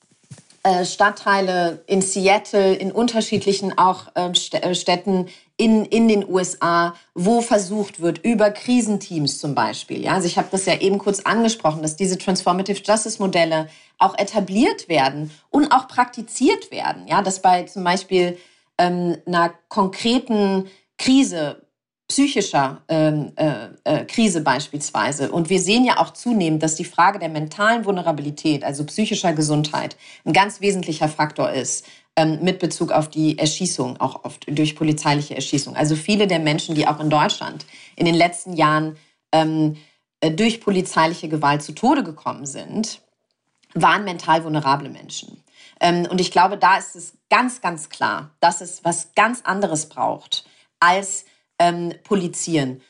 [0.85, 8.01] Stadtteile in Seattle, in unterschiedlichen auch ähm, äh, Städten in, in den USA, wo versucht
[8.01, 10.03] wird, über Krisenteams zum Beispiel.
[10.03, 10.13] Ja?
[10.13, 13.69] Also ich habe das ja eben kurz angesprochen, dass diese Transformative Justice Modelle
[13.99, 17.07] auch etabliert werden und auch praktiziert werden.
[17.09, 17.23] Ja?
[17.23, 18.39] Dass bei zum Beispiel
[18.77, 20.69] ähm, einer konkreten
[20.99, 21.63] Krise
[22.11, 25.31] psychischer ähm, äh, äh, Krise beispielsweise.
[25.31, 29.97] Und wir sehen ja auch zunehmend, dass die Frage der mentalen Vulnerabilität, also psychischer Gesundheit,
[30.25, 35.37] ein ganz wesentlicher Faktor ist ähm, mit Bezug auf die Erschießung, auch oft durch polizeiliche
[35.37, 35.77] Erschießung.
[35.77, 38.97] Also viele der Menschen, die auch in Deutschland in den letzten Jahren
[39.31, 39.77] ähm,
[40.19, 43.03] äh, durch polizeiliche Gewalt zu Tode gekommen sind,
[43.75, 45.45] waren mental vulnerable Menschen.
[45.79, 49.89] Ähm, und ich glaube, da ist es ganz, ganz klar, dass es was ganz anderes
[49.89, 50.45] braucht
[50.81, 51.25] als
[51.61, 52.81] ähm, polizieren.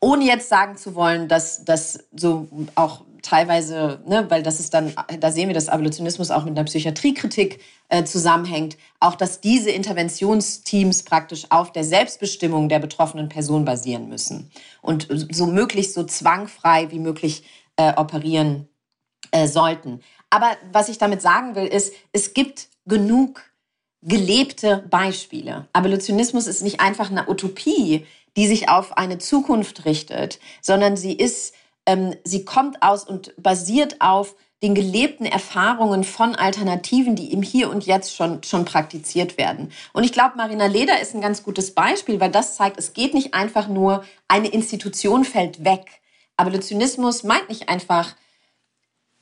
[0.00, 4.92] Ohne jetzt sagen zu wollen, dass das so auch teilweise, ne, weil das ist dann,
[5.18, 11.04] da sehen wir, dass Abolitionismus auch mit einer Psychiatriekritik äh, zusammenhängt, auch dass diese Interventionsteams
[11.04, 14.50] praktisch auf der Selbstbestimmung der betroffenen Person basieren müssen
[14.82, 17.44] und so möglichst so zwangfrei wie möglich
[17.76, 18.68] äh, operieren
[19.30, 20.00] äh, sollten.
[20.28, 23.42] Aber was ich damit sagen will, ist, es gibt genug
[24.04, 25.66] gelebte Beispiele.
[25.72, 31.54] Abolitionismus ist nicht einfach eine Utopie, die sich auf eine Zukunft richtet, sondern sie ist,
[31.86, 37.68] ähm, sie kommt aus und basiert auf den gelebten Erfahrungen von Alternativen, die im Hier
[37.68, 39.72] und Jetzt schon, schon praktiziert werden.
[39.92, 43.14] Und ich glaube, Marina Leder ist ein ganz gutes Beispiel, weil das zeigt, es geht
[43.14, 46.00] nicht einfach nur, eine Institution fällt weg.
[46.36, 48.16] Abolitionismus meint nicht einfach,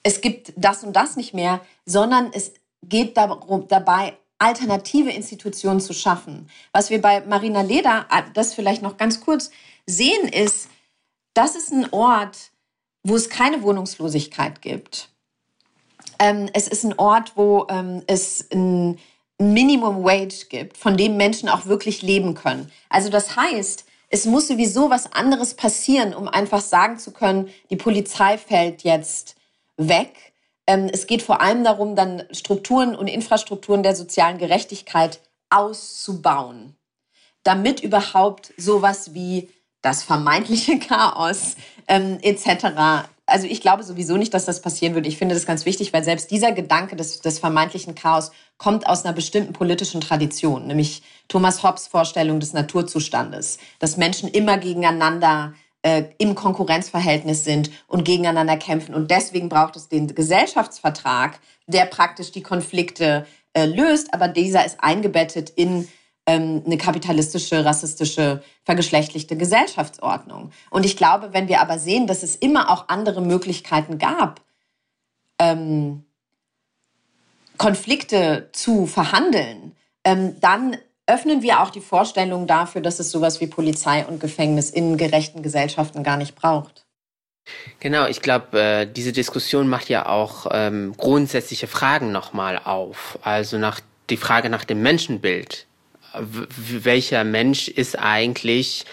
[0.03, 5.93] es gibt das und das nicht mehr, sondern es geht darum, dabei alternative Institutionen zu
[5.93, 6.49] schaffen.
[6.73, 9.51] Was wir bei Marina Leder, ah, das vielleicht noch ganz kurz
[9.87, 10.69] sehen, ist,
[11.35, 12.51] das ist ein Ort,
[13.05, 15.09] wo es keine Wohnungslosigkeit gibt.
[16.19, 18.99] Ähm, es ist ein Ort, wo ähm, es ein,
[19.39, 22.71] ein Minimum Wage gibt, von dem Menschen auch wirklich leben können.
[22.89, 27.77] Also das heißt, es muss sowieso was anderes passieren, um einfach sagen zu können, die
[27.77, 29.37] Polizei fällt jetzt
[29.77, 30.32] weg.
[30.73, 36.77] Ähm, es geht vor allem darum, dann Strukturen und Infrastrukturen der sozialen Gerechtigkeit auszubauen,
[37.43, 39.51] damit überhaupt sowas wie
[39.83, 41.57] das vermeintliche Chaos
[41.89, 45.09] ähm, etc also ich glaube sowieso nicht, dass das passieren würde.
[45.09, 49.05] Ich finde das ganz wichtig, weil selbst dieser Gedanke des, des vermeintlichen Chaos kommt aus
[49.05, 56.05] einer bestimmten politischen Tradition, nämlich Thomas Hobbes Vorstellung des Naturzustandes, dass Menschen immer gegeneinander äh,
[56.19, 58.95] im Konkurrenzverhältnis sind und gegeneinander kämpfen.
[58.95, 64.83] Und deswegen braucht es den Gesellschaftsvertrag, der praktisch die Konflikte äh, löst, aber dieser ist
[64.83, 65.89] eingebettet in
[66.27, 70.53] ähm, eine kapitalistische, rassistische, vergeschlechtlichte Gesellschaftsordnung.
[70.71, 74.41] Und ich glaube, wenn wir aber sehen, dass es immer auch andere Möglichkeiten gab,
[75.41, 76.05] ähm,
[77.59, 80.77] Konflikte zu verhandeln, ähm, dann
[81.13, 85.43] öffnen wir auch die Vorstellung dafür, dass es sowas wie Polizei und Gefängnis in gerechten
[85.43, 86.85] Gesellschaften gar nicht braucht.
[87.81, 93.19] Genau, ich glaube, äh, diese Diskussion macht ja auch ähm, grundsätzliche Fragen nochmal auf.
[93.23, 95.67] Also nach die Frage nach dem Menschenbild
[96.15, 98.85] welcher Mensch ist eigentlich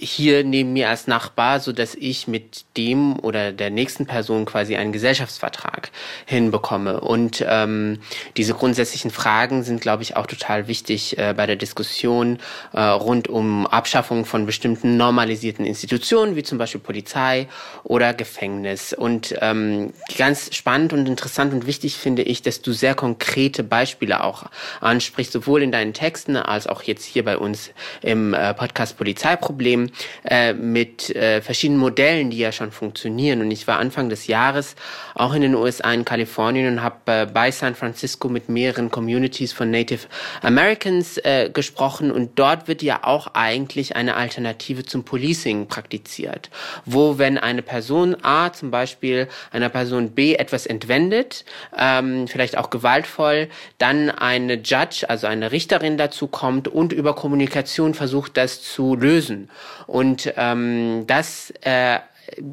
[0.00, 4.76] hier neben mir als Nachbar, so dass ich mit dem oder der nächsten Person quasi
[4.76, 5.90] einen Gesellschaftsvertrag
[6.26, 7.00] hinbekomme.
[7.00, 8.00] Und ähm,
[8.36, 12.38] diese grundsätzlichen Fragen sind, glaube ich, auch total wichtig äh, bei der Diskussion
[12.72, 17.48] äh, rund um Abschaffung von bestimmten normalisierten Institutionen, wie zum Beispiel Polizei
[17.84, 18.92] oder Gefängnis.
[18.92, 24.22] Und ähm, ganz spannend und interessant und wichtig finde ich, dass du sehr konkrete Beispiele
[24.22, 24.44] auch
[24.80, 27.70] ansprichst, sowohl in deinen Texten als auch jetzt hier bei uns
[28.02, 29.87] im äh, Podcast Polizeiproblem
[30.24, 33.40] äh, mit äh, verschiedenen Modellen, die ja schon funktionieren.
[33.40, 34.76] Und ich war Anfang des Jahres
[35.14, 39.52] auch in den USA in Kalifornien und habe äh, bei San Francisco mit mehreren Communities
[39.52, 40.06] von Native
[40.42, 42.10] Americans äh, gesprochen.
[42.10, 46.50] Und dort wird ja auch eigentlich eine Alternative zum Policing praktiziert,
[46.84, 51.44] wo wenn eine Person A zum Beispiel einer Person B etwas entwendet,
[51.76, 53.48] ähm, vielleicht auch gewaltvoll,
[53.78, 59.50] dann eine Judge, also eine Richterin dazu kommt und über Kommunikation versucht, das zu lösen.
[59.88, 61.98] Und ähm, das äh,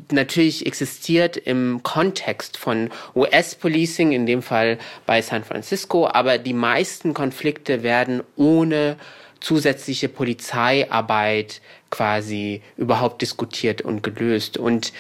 [0.10, 7.14] natürlich existiert im Kontext von US-Policing, in dem Fall bei San Francisco, aber die meisten
[7.14, 8.96] Konflikte werden ohne
[9.42, 14.58] zusätzliche Polizeiarbeit quasi überhaupt diskutiert und gelöst.
[14.58, 14.94] Und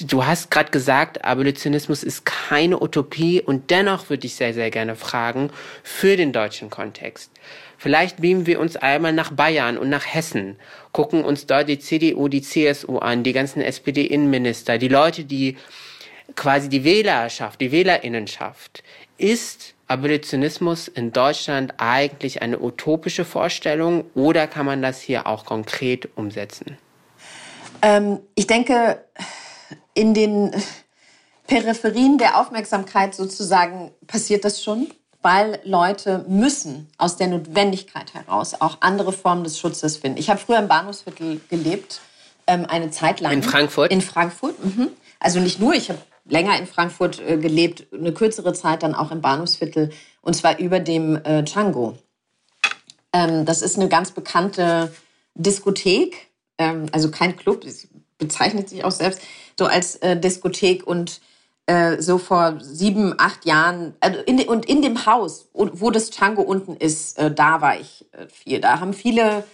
[0.00, 4.96] du hast gerade gesagt, Abolitionismus ist keine Utopie und dennoch würde ich sehr, sehr gerne
[4.96, 5.50] fragen
[5.82, 7.30] für den deutschen Kontext.
[7.78, 10.56] Vielleicht beamen wir uns einmal nach Bayern und nach Hessen,
[10.92, 15.56] gucken uns dort die CDU, die CSU an, die ganzen SPD-Innenminister, die Leute, die
[16.34, 18.82] quasi die Wählerschaft, die Wählerinnenschaft.
[19.18, 26.08] Ist Abolitionismus in Deutschland eigentlich eine utopische Vorstellung oder kann man das hier auch konkret
[26.16, 26.76] umsetzen?
[27.82, 29.04] Ähm, ich denke,
[29.94, 30.50] in den
[31.46, 34.88] Peripherien der Aufmerksamkeit sozusagen passiert das schon
[35.26, 40.20] weil Leute müssen aus der Notwendigkeit heraus auch andere Formen des Schutzes finden.
[40.20, 42.00] Ich habe früher im Bahnhofsviertel gelebt,
[42.46, 43.32] ähm, eine Zeit lang.
[43.32, 43.90] In Frankfurt?
[43.90, 44.90] In Frankfurt, mhm.
[45.18, 49.10] Also nicht nur, ich habe länger in Frankfurt äh, gelebt, eine kürzere Zeit dann auch
[49.10, 51.98] im Bahnhofsviertel und zwar über dem äh, Django.
[53.12, 54.94] Ähm, das ist eine ganz bekannte
[55.34, 57.66] Diskothek, ähm, also kein Club,
[58.18, 59.22] bezeichnet sich auch selbst
[59.58, 61.20] so als äh, Diskothek und
[61.66, 66.42] äh, so vor sieben, acht Jahren, also in und in dem Haus, wo das Django
[66.42, 68.60] unten ist, äh, da war ich äh, viel.
[68.60, 69.44] Da haben viele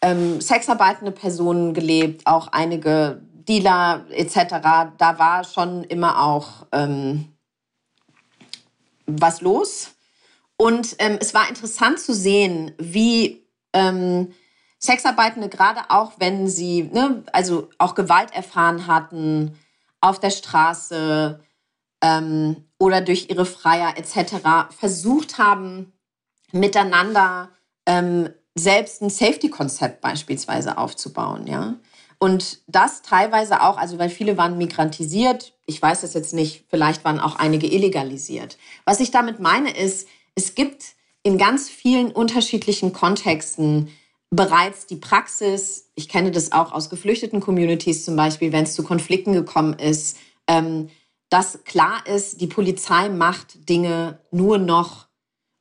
[0.00, 4.36] ähm, sexarbeitende Personen gelebt, auch einige Dealer etc.
[4.96, 7.34] Da war schon immer auch ähm,
[9.06, 9.90] was los.
[10.56, 14.32] Und ähm, es war interessant zu sehen, wie ähm,
[14.78, 19.58] Sexarbeitende, gerade auch wenn sie, ne, also auch Gewalt erfahren hatten,
[20.04, 21.40] auf der Straße
[22.02, 24.74] ähm, oder durch ihre Freier etc.
[24.76, 25.92] versucht haben,
[26.52, 27.48] miteinander
[27.86, 31.74] ähm, selbst ein Safety-Konzept beispielsweise aufzubauen, ja.
[32.18, 37.04] Und das teilweise auch, also weil viele waren migrantisiert, ich weiß das jetzt nicht, vielleicht
[37.04, 38.56] waren auch einige illegalisiert.
[38.84, 40.84] Was ich damit meine ist, es gibt
[41.22, 43.88] in ganz vielen unterschiedlichen Kontexten
[44.34, 48.82] bereits die Praxis, ich kenne das auch aus geflüchteten Communities zum Beispiel, wenn es zu
[48.82, 50.16] Konflikten gekommen ist,
[50.46, 50.88] ähm,
[51.30, 55.06] dass klar ist, die Polizei macht Dinge nur noch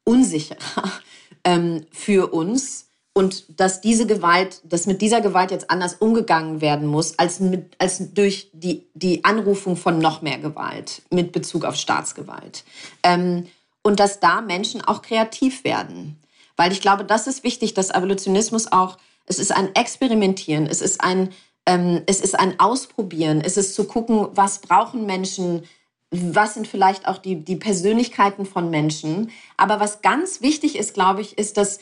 [0.03, 0.91] unsicherer
[1.43, 6.88] ähm, für uns und dass diese Gewalt, dass mit dieser Gewalt jetzt anders umgegangen werden
[6.88, 11.75] muss, als, mit, als durch die, die Anrufung von noch mehr Gewalt mit Bezug auf
[11.75, 12.63] Staatsgewalt.
[13.03, 13.47] Ähm,
[13.83, 16.22] und dass da Menschen auch kreativ werden.
[16.55, 21.01] Weil ich glaube, das ist wichtig, dass Evolutionismus auch, es ist ein Experimentieren, es ist
[21.01, 21.29] ein,
[21.65, 25.63] ähm, es ist ein Ausprobieren, es ist zu gucken, was brauchen Menschen,
[26.11, 29.31] was sind vielleicht auch die, die Persönlichkeiten von Menschen.
[29.57, 31.79] Aber was ganz wichtig ist, glaube ich, ist, dass,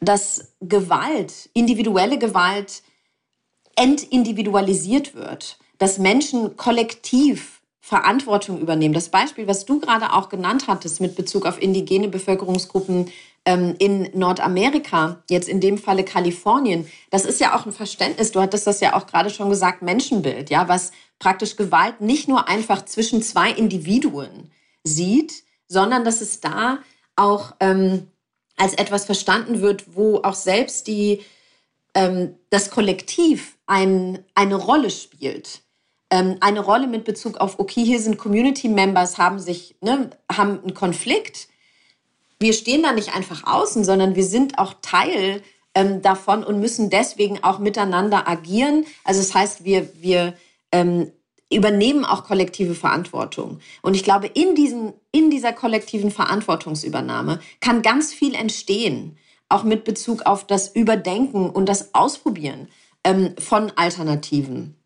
[0.00, 2.82] dass Gewalt, individuelle Gewalt
[3.74, 8.92] entindividualisiert wird, dass Menschen kollektiv Verantwortung übernehmen.
[8.92, 13.10] Das Beispiel, was du gerade auch genannt hattest mit Bezug auf indigene Bevölkerungsgruppen
[13.48, 18.42] ähm, in Nordamerika, jetzt in dem Falle Kalifornien, das ist ja auch ein Verständnis, du
[18.42, 22.84] hattest das ja auch gerade schon gesagt, Menschenbild, ja, was praktisch Gewalt nicht nur einfach
[22.84, 24.50] zwischen zwei Individuen
[24.84, 26.80] sieht, sondern dass es da
[27.16, 28.08] auch ähm,
[28.58, 31.22] als etwas verstanden wird, wo auch selbst die,
[31.94, 35.62] ähm, das Kollektiv ein, eine Rolle spielt.
[36.10, 40.60] Ähm, eine Rolle mit Bezug auf, okay, hier sind Community Members, haben sich, ne, haben
[40.60, 41.48] einen Konflikt
[42.40, 45.42] wir stehen da nicht einfach außen, sondern wir sind auch Teil
[45.74, 48.86] ähm, davon und müssen deswegen auch miteinander agieren.
[49.04, 50.34] Also das heißt, wir, wir
[50.72, 51.10] ähm,
[51.52, 53.60] übernehmen auch kollektive Verantwortung.
[53.82, 59.84] Und ich glaube, in, diesen, in dieser kollektiven Verantwortungsübernahme kann ganz viel entstehen, auch mit
[59.84, 62.68] Bezug auf das Überdenken und das Ausprobieren
[63.02, 64.77] ähm, von Alternativen.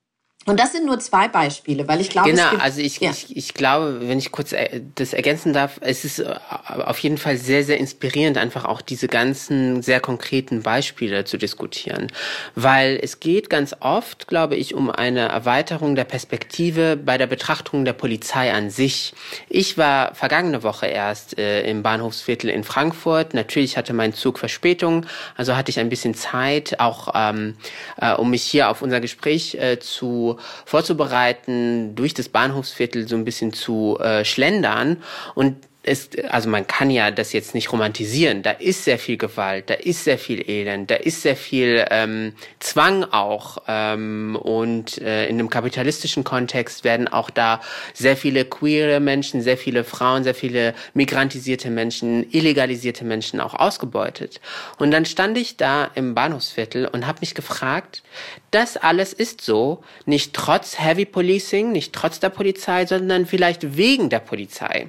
[0.45, 3.11] Und das sind nur zwei Beispiele, weil ich glaube, genau, gibt, also ich, ja.
[3.11, 6.35] ich, ich glaube, wenn ich kurz äh, das ergänzen darf, es ist äh,
[6.67, 12.09] auf jeden Fall sehr, sehr inspirierend, einfach auch diese ganzen sehr konkreten Beispiele zu diskutieren,
[12.57, 17.85] weil es geht ganz oft, glaube ich, um eine Erweiterung der Perspektive bei der Betrachtung
[17.85, 19.15] der Polizei an sich.
[19.49, 23.33] Ich war vergangene Woche erst äh, im Bahnhofsviertel in Frankfurt.
[23.33, 27.57] Natürlich hatte mein Zug Verspätung, also hatte ich ein bisschen Zeit, auch ähm,
[28.01, 30.32] äh, um mich hier auf unser Gespräch äh, zu
[30.65, 34.99] vorzubereiten, durch das Bahnhofsviertel so ein bisschen zu äh, schlendern
[35.35, 38.43] und es, also man kann ja das jetzt nicht romantisieren.
[38.43, 42.35] Da ist sehr viel Gewalt, da ist sehr viel Elend, da ist sehr viel ähm,
[42.61, 43.59] Zwang auch.
[43.67, 47.61] Ähm, und äh, in einem kapitalistischen Kontext werden auch da
[47.95, 54.41] sehr viele queere Menschen, sehr viele Frauen, sehr viele migrantisierte Menschen, illegalisierte Menschen auch ausgebeutet.
[54.79, 58.03] Und dann stand ich da im Bahnhofsviertel und habe mich gefragt,
[58.53, 64.11] das alles ist so, nicht trotz Heavy Policing, nicht trotz der Polizei, sondern vielleicht wegen
[64.11, 64.89] der Polizei.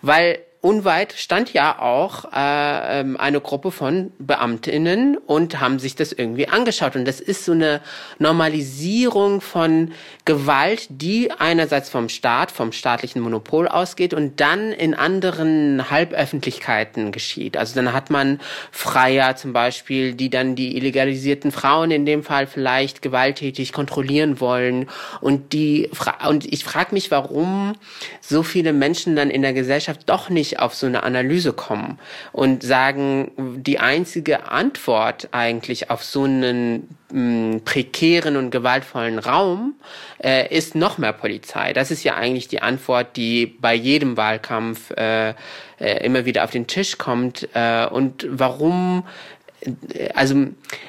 [0.00, 6.12] Weil unweit stand ja auch äh, ähm, eine Gruppe von Beamtinnen und haben sich das
[6.12, 6.94] irgendwie angeschaut.
[6.94, 7.80] Und das ist so eine
[8.20, 9.90] Normalisierung von
[10.24, 17.56] Gewalt, die einerseits vom Staat, vom staatlichen Monopol ausgeht und dann in anderen Halböffentlichkeiten geschieht.
[17.56, 22.46] Also dann hat man Freier zum Beispiel, die dann die illegalisierten Frauen in dem Fall
[22.46, 24.88] vielleicht gewalttätig kontrollieren wollen.
[25.20, 25.90] Und die
[26.28, 27.74] und ich frage mich, warum
[28.20, 31.98] so viele Menschen dann in der Gesellschaft doch nicht auf so eine Analyse kommen
[32.32, 33.30] und sagen,
[33.62, 39.74] die einzige Antwort eigentlich auf so einen mh, prekären und gewaltvollen Raum
[40.22, 41.72] äh, ist noch mehr Polizei.
[41.72, 45.34] Das ist ja eigentlich die Antwort, die bei jedem Wahlkampf äh, äh,
[46.04, 47.48] immer wieder auf den Tisch kommt.
[47.54, 49.04] Äh, und warum
[49.62, 50.46] äh, also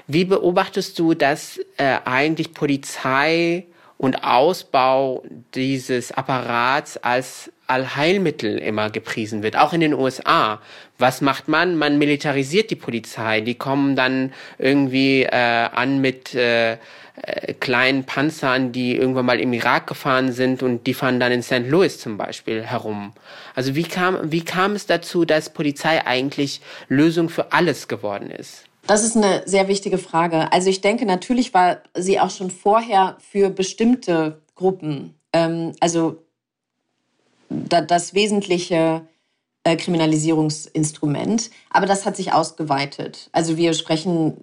[0.08, 3.66] wie beobachtest du, dass äh, eigentlich Polizei
[3.98, 5.24] und Ausbau
[5.56, 10.62] dieses Apparats als Allheilmittel immer gepriesen wird, auch in den USA.
[10.98, 11.78] Was macht man?
[11.78, 13.42] Man militarisiert die Polizei.
[13.42, 16.78] Die kommen dann irgendwie äh, an mit äh,
[17.22, 21.44] äh, kleinen Panzern, die irgendwann mal im Irak gefahren sind und die fahren dann in
[21.44, 21.68] St.
[21.68, 23.14] Louis zum Beispiel herum.
[23.54, 28.66] Also wie kam, wie kam es dazu, dass Polizei eigentlich Lösung für alles geworden ist?
[28.88, 30.52] Das ist eine sehr wichtige Frage.
[30.52, 36.23] Also ich denke, natürlich war sie auch schon vorher für bestimmte Gruppen, ähm, also
[37.70, 39.08] das wesentliche
[39.64, 41.50] äh, Kriminalisierungsinstrument.
[41.70, 43.30] Aber das hat sich ausgeweitet.
[43.32, 44.38] Also wir sprechen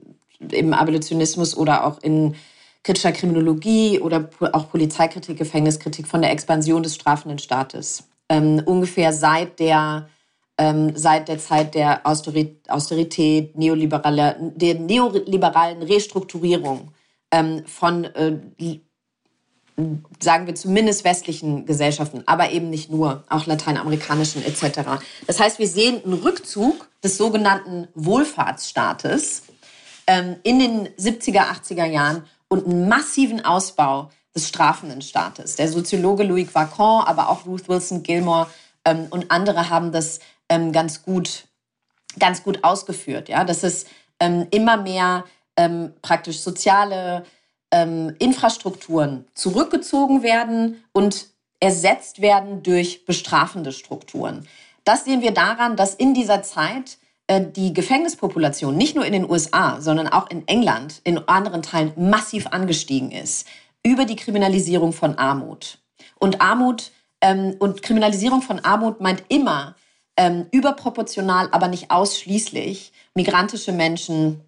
[0.51, 2.35] im Abolitionismus oder auch in
[2.83, 8.05] kritischer Kriminologie oder auch Polizeikritik, Gefängniskritik von der Expansion des strafenden Staates.
[8.29, 10.09] Ähm, ungefähr seit der
[10.61, 16.93] ähm, seit der Zeit der Austerität, neoliberale, der neoliberalen Restrukturierung
[17.31, 18.37] ähm, von, äh,
[20.21, 25.03] sagen wir zumindest westlichen Gesellschaften, aber eben nicht nur, auch lateinamerikanischen etc.
[25.27, 29.43] Das heißt, wir sehen einen Rückzug des sogenannten Wohlfahrtsstaates
[30.07, 35.57] ähm, in den 70er, 80er Jahren und einen massiven Ausbau des strafenden Staates.
[35.57, 38.49] Der Soziologe Louis Vacon, aber auch Ruth Wilson Gilmore
[38.85, 41.47] ähm, und andere haben das ähm, ganz gut,
[42.19, 43.29] ganz gut ausgeführt.
[43.29, 43.87] Ja, dass es
[44.19, 45.25] ähm, immer mehr
[45.57, 47.25] ähm, praktisch soziale
[47.73, 51.27] ähm, Infrastrukturen zurückgezogen werden und
[51.61, 54.47] ersetzt werden durch bestrafende Strukturen.
[54.85, 59.29] Das sehen wir daran, dass in dieser Zeit äh, die Gefängnispopulation nicht nur in den
[59.31, 63.47] USA, sondern auch in England, in anderen Teilen massiv angestiegen ist
[63.85, 65.79] über die Kriminalisierung von Armut.
[66.19, 66.91] Und Armut
[67.21, 69.75] ähm, und Kriminalisierung von Armut meint immer
[70.17, 74.41] ähm, überproportional, aber nicht ausschließlich migrantische Menschen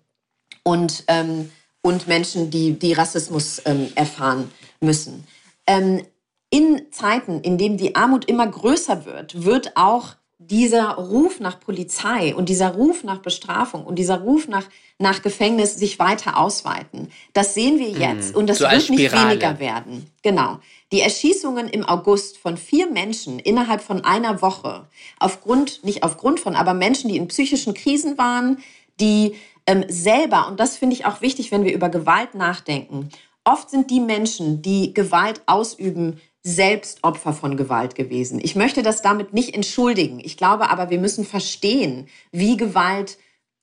[0.64, 1.50] und, ähm,
[1.82, 5.24] und Menschen, die, die Rassismus ähm, erfahren müssen.
[5.66, 6.02] Ähm,
[6.50, 12.34] in Zeiten, in denen die Armut immer größer wird, wird auch dieser Ruf nach Polizei
[12.34, 14.64] und dieser Ruf nach Bestrafung und dieser Ruf nach,
[14.98, 17.10] nach Gefängnis sich weiter ausweiten.
[17.32, 20.10] Das sehen wir jetzt mm, und das so wird nicht weniger werden.
[20.22, 20.58] Genau.
[20.90, 26.54] Die Erschießungen im August von vier Menschen innerhalb von einer Woche, aufgrund, nicht aufgrund von,
[26.54, 28.58] aber Menschen, die in psychischen Krisen waren,
[29.00, 29.36] die
[29.66, 33.10] ähm, selber, und das finde ich auch wichtig, wenn wir über Gewalt nachdenken,
[33.44, 38.40] oft sind die Menschen, die Gewalt ausüben, selbst Opfer von Gewalt gewesen.
[38.42, 40.20] Ich möchte das damit nicht entschuldigen.
[40.20, 43.16] Ich glaube aber, wir müssen verstehen, wie Gewalt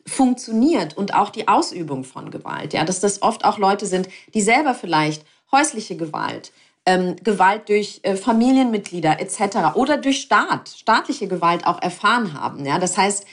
[0.08, 2.74] funktioniert und auch die Ausübung von Gewalt.
[2.74, 6.54] Ja, dass das oft auch Leute sind, die selber vielleicht häusliche Gewalt,
[6.86, 9.76] ähm, Gewalt durch äh, Familienmitglieder etc.
[9.76, 12.66] oder durch Staat, staatliche Gewalt auch erfahren haben.
[12.66, 13.26] Ja, das heißt,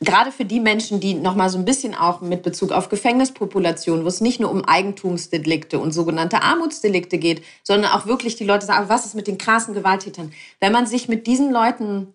[0.00, 4.04] gerade für die Menschen, die noch mal so ein bisschen auch mit Bezug auf Gefängnispopulation,
[4.04, 8.66] wo es nicht nur um Eigentumsdelikte und sogenannte Armutsdelikte geht, sondern auch wirklich die Leute
[8.66, 10.32] sagen, was ist mit den krassen Gewalttätern?
[10.60, 12.12] Wenn man sich mit diesen Leuten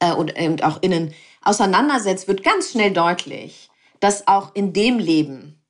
[0.00, 3.68] äh, und, auch innen auseinandersetzt, wird ganz schnell deutlich,
[4.00, 5.62] dass auch in dem Leben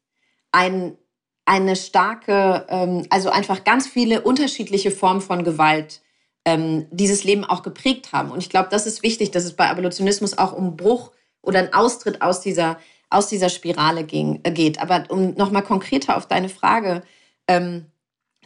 [0.51, 0.97] ein,
[1.45, 6.01] eine starke, ähm, also einfach ganz viele unterschiedliche Formen von Gewalt
[6.47, 8.31] ähm, dieses Leben auch geprägt haben.
[8.31, 11.11] Und ich glaube, das ist wichtig, dass es bei Abolitionismus auch um Bruch
[11.45, 12.79] oder ein Austritt aus dieser,
[13.11, 14.81] aus dieser Spirale ging, äh, geht.
[14.81, 17.03] Aber um nochmal konkreter auf deine Frage
[17.49, 17.87] ähm,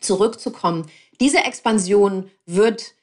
[0.00, 0.86] zurückzukommen,
[1.20, 2.94] diese Expansion wird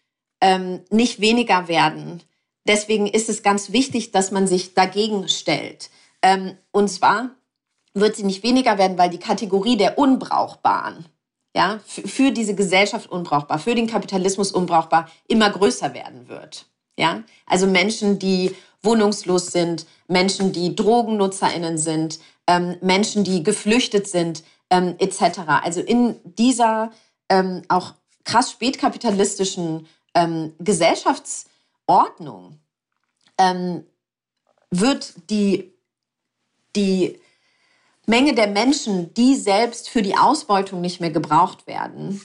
[0.41, 2.24] ähm, nicht weniger werden.
[2.68, 5.89] Deswegen ist es ganz wichtig, dass man sich dagegen stellt.
[6.22, 7.32] Ähm, und zwar
[7.93, 11.06] wird sie nicht weniger werden, weil die Kategorie der Unbrauchbaren,
[11.56, 16.66] ja, für diese Gesellschaft unbrauchbar, für den Kapitalismus unbrauchbar, immer größer werden wird.
[16.98, 18.56] Ja, also Menschen, die
[18.86, 25.40] wohnungslos sind, Menschen, die DrogennutzerInnen sind, ähm, Menschen, die geflüchtet sind, ähm, etc.
[25.64, 26.92] Also in dieser
[27.30, 32.60] ähm, auch krass spätkapitalistischen ähm, Gesellschaftsordnung
[33.38, 33.84] ähm,
[34.70, 35.74] wird die,
[36.76, 37.20] die
[38.06, 42.22] Menge der Menschen, die selbst für die Ausbeutung nicht mehr gebraucht werden,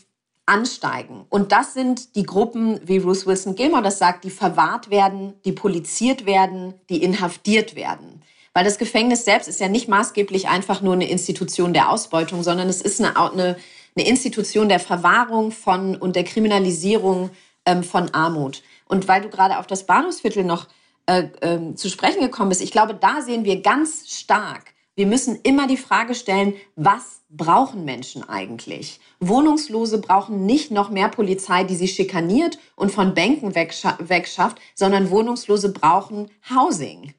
[0.50, 1.24] ansteigen.
[1.28, 5.52] Und das sind die Gruppen, wie Ruth Wilson Gilmore das sagt, die verwahrt werden, die
[5.52, 8.22] poliziert werden, die inhaftiert werden.
[8.52, 12.68] Weil das Gefängnis selbst ist ja nicht maßgeblich einfach nur eine Institution der Ausbeutung, sondern
[12.68, 13.56] es ist eine, eine,
[13.96, 17.30] eine Institution der Verwahrung von und der Kriminalisierung
[17.64, 18.64] ähm, von Armut.
[18.86, 20.66] Und weil du gerade auf das Bahnhofsviertel noch
[21.06, 24.69] äh, äh, zu sprechen gekommen bist, ich glaube, da sehen wir ganz stark,
[25.00, 29.00] wir müssen immer die Frage stellen, was brauchen Menschen eigentlich?
[29.18, 35.72] Wohnungslose brauchen nicht noch mehr Polizei, die sie schikaniert und von Bänken wegschafft, sondern Wohnungslose
[35.72, 37.14] brauchen Housing.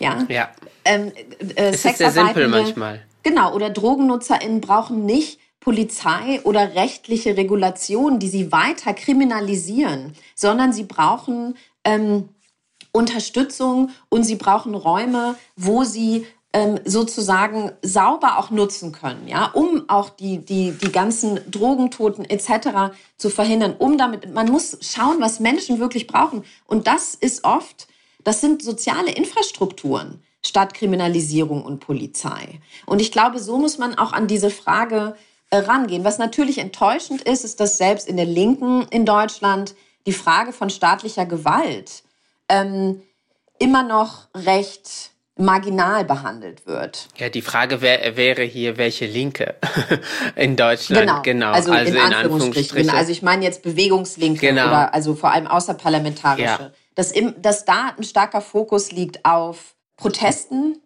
[0.00, 0.26] Ja.
[0.28, 0.50] ja.
[0.84, 1.12] Ähm,
[1.54, 3.04] äh, es ist sehr simpel manchmal.
[3.22, 3.54] Genau.
[3.54, 11.56] Oder DrogennutzerInnen brauchen nicht Polizei oder rechtliche Regulationen, die sie weiter kriminalisieren, sondern sie brauchen
[11.84, 12.30] ähm,
[12.90, 19.88] Unterstützung und sie brauchen Räume, wo sie ähm, sozusagen sauber auch nutzen können, ja, um
[19.88, 22.94] auch die, die, die ganzen Drogentoten etc.
[23.16, 26.44] zu verhindern, um damit, man muss schauen, was Menschen wirklich brauchen.
[26.66, 27.88] Und das ist oft,
[28.22, 32.60] das sind soziale Infrastrukturen statt Kriminalisierung und Polizei.
[32.84, 35.14] Und ich glaube, so muss man auch an diese Frage
[35.50, 36.04] äh, rangehen.
[36.04, 39.74] Was natürlich enttäuschend ist, ist, dass selbst in der Linken in Deutschland
[40.06, 42.02] die Frage von staatlicher Gewalt
[42.48, 43.02] ähm,
[43.58, 47.08] immer noch recht marginal behandelt wird.
[47.16, 49.54] Ja, die Frage wär, wäre hier, welche Linke
[50.36, 51.52] in Deutschland, genau, genau.
[51.52, 52.90] Also, also in, in Anführungsstrichen.
[52.90, 54.66] Also ich meine jetzt Bewegungslinke genau.
[54.66, 56.44] oder also vor allem außerparlamentarische.
[56.44, 56.70] Ja.
[56.94, 60.78] Dass, im, dass da ein starker Fokus liegt auf Protesten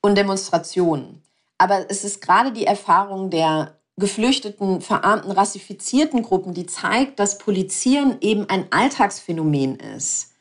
[0.00, 1.22] und Demonstrationen.
[1.58, 8.18] Aber es ist gerade die Erfahrung der geflüchteten, verarmten, rassifizierten Gruppen, die zeigt, dass Polizieren
[8.20, 10.33] eben ein Alltagsphänomen ist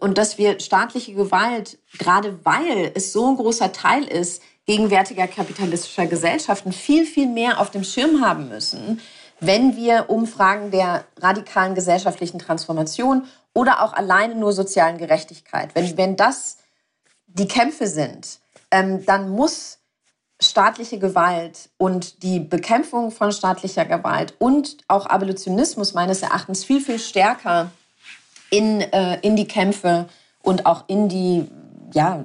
[0.00, 6.06] und dass wir staatliche Gewalt, gerade weil es so ein großer Teil ist gegenwärtiger kapitalistischer
[6.06, 9.00] Gesellschaften, viel, viel mehr auf dem Schirm haben müssen,
[9.40, 16.16] wenn wir Umfragen der radikalen gesellschaftlichen Transformation oder auch alleine nur sozialen Gerechtigkeit, wenn, wenn
[16.16, 16.58] das
[17.26, 18.40] die Kämpfe sind,
[18.70, 19.78] ähm, dann muss
[20.40, 26.98] staatliche Gewalt und die Bekämpfung von staatlicher Gewalt und auch Abolitionismus meines Erachtens viel, viel
[26.98, 27.70] stärker
[28.50, 30.06] in, äh, in die Kämpfe
[30.42, 31.46] und auch in die
[31.94, 32.24] ja,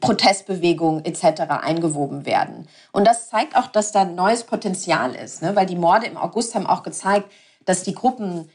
[0.00, 1.42] Protestbewegung etc.
[1.48, 2.68] eingewoben werden.
[2.92, 5.56] Und das zeigt auch, dass da neues Potenzial ist, ne?
[5.56, 7.30] weil die Morde im August haben auch gezeigt,
[7.64, 8.48] dass die Gruppen,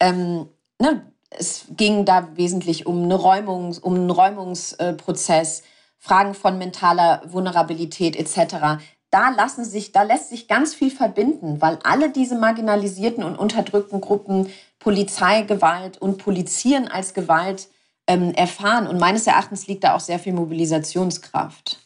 [0.00, 0.48] ähm,
[0.80, 5.62] ne, es ging da wesentlich um, eine Räumungs-, um einen Räumungsprozess,
[5.98, 8.82] Fragen von mentaler Vulnerabilität etc.
[9.14, 14.00] Da lassen sich, da lässt sich ganz viel verbinden, weil alle diese marginalisierten und unterdrückten
[14.00, 14.50] Gruppen
[14.80, 17.68] Polizeigewalt und Polizieren als Gewalt
[18.08, 18.88] ähm, erfahren.
[18.88, 21.78] Und meines Erachtens liegt da auch sehr viel Mobilisationskraft.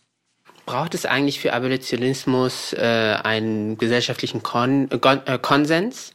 [0.64, 6.14] Braucht es eigentlich für Abolitionismus äh, einen gesellschaftlichen Kon äh, Konsens?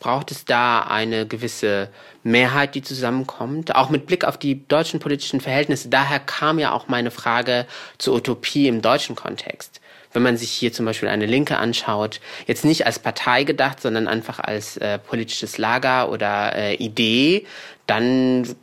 [0.00, 1.90] Braucht es da eine gewisse
[2.24, 3.76] Mehrheit, die zusammenkommt?
[3.76, 5.88] Auch mit Blick auf die deutschen politischen Verhältnisse.
[5.88, 7.66] Daher kam ja auch meine Frage
[7.98, 9.80] zur Utopie im deutschen Kontext
[10.12, 14.08] wenn man sich hier zum Beispiel eine Linke anschaut, jetzt nicht als Partei gedacht, sondern
[14.08, 17.46] einfach als äh, politisches Lager oder äh, Idee,
[17.86, 18.56] dann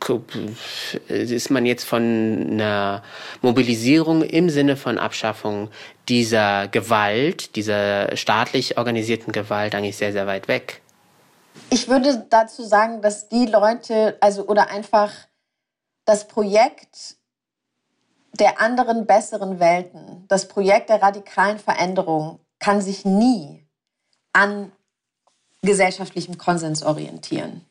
[1.08, 3.02] ist man jetzt von einer
[3.42, 5.70] Mobilisierung im Sinne von Abschaffung
[6.08, 10.80] dieser Gewalt, dieser staatlich organisierten Gewalt eigentlich sehr, sehr weit weg.
[11.70, 15.12] Ich würde dazu sagen, dass die Leute, also oder einfach
[16.04, 17.16] das Projekt
[18.32, 23.66] der anderen besseren Welten, das Projekt der radikalen Veränderung kann sich nie
[24.32, 24.72] an
[25.62, 27.64] gesellschaftlichem Konsens orientieren.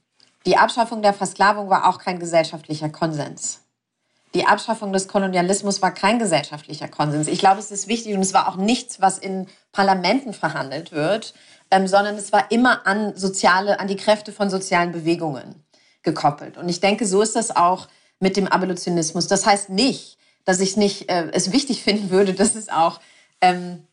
[0.46, 3.62] Die Abschaffung der Versklavung war auch kein gesellschaftlicher Konsens.
[4.34, 7.28] Die Abschaffung des Kolonialismus war kein gesellschaftlicher Konsens.
[7.28, 11.34] Ich glaube, es ist wichtig und es war auch nichts, was in Parlamenten verhandelt wird,
[11.72, 15.64] ähm, sondern es war immer an soziale, an die Kräfte von sozialen Bewegungen
[16.04, 16.58] gekoppelt.
[16.58, 17.88] Und ich denke, so ist das auch
[18.20, 19.28] mit dem Abolitionismus.
[19.28, 23.00] Das heißt nicht, dass ich nicht äh, es wichtig finden würde, dass es auch,
[23.42, 23.84] ähm,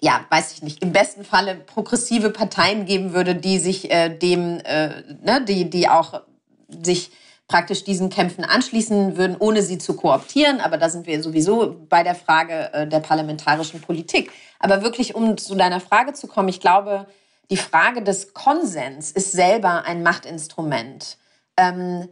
[0.00, 4.60] ja, weiß ich nicht, im besten Falle progressive Parteien geben würde, die sich äh, dem,
[4.60, 6.22] äh, ne, die, die auch
[6.68, 7.10] sich
[7.48, 10.60] praktisch diesen Kämpfen anschließen würden, ohne sie zu kooptieren.
[10.60, 14.32] Aber da sind wir sowieso bei der Frage äh, der parlamentarischen Politik.
[14.58, 17.06] Aber wirklich, um zu deiner Frage zu kommen, ich glaube,
[17.50, 21.18] die Frage des Konsens ist selber ein Machtinstrument,
[21.56, 22.08] ähm,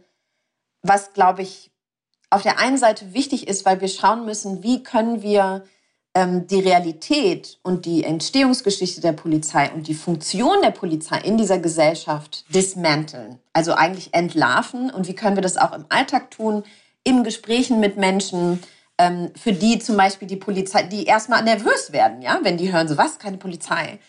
[0.81, 1.71] was, glaube ich,
[2.29, 5.65] auf der einen Seite wichtig ist, weil wir schauen müssen, wie können wir
[6.17, 12.45] die Realität und die Entstehungsgeschichte der Polizei und die Funktion der Polizei in dieser Gesellschaft
[12.55, 14.89] dismanteln, also eigentlich entlarven.
[14.91, 16.63] Und wie können wir das auch im Alltag tun,
[17.03, 18.63] in Gesprächen mit Menschen,
[18.97, 22.87] ähm, für die zum Beispiel die Polizei, die erstmal nervös werden, ja, wenn die hören,
[22.87, 23.99] so was, keine Polizei,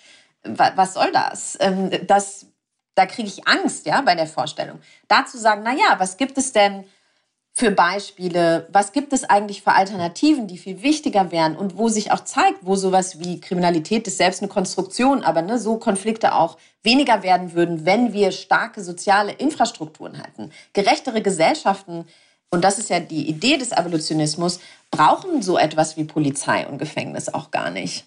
[0.45, 1.59] was, soll das?
[1.61, 2.47] Ähm, das
[2.95, 4.79] da kriege ich Angst, ja, bei der Vorstellung.
[5.07, 6.85] Dazu sagen, na ja, was gibt es denn
[7.59, 8.69] für Beispiele?
[8.71, 12.59] Was gibt es eigentlich für Alternativen, die viel wichtiger wären und wo sich auch zeigt,
[12.61, 17.55] wo sowas wie Kriminalität ist selbst eine Konstruktion, aber ne, so Konflikte auch weniger werden
[17.55, 20.53] würden, wenn wir starke soziale Infrastrukturen hätten.
[20.75, 22.07] Gerechtere Gesellschaften,
[22.51, 27.33] und das ist ja die Idee des Evolutionismus, brauchen so etwas wie Polizei und Gefängnis
[27.33, 28.05] auch gar nicht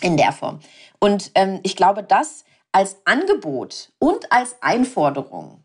[0.00, 0.60] in der Form.
[0.98, 5.62] Und ähm, ich glaube, das als Angebot und als Einforderung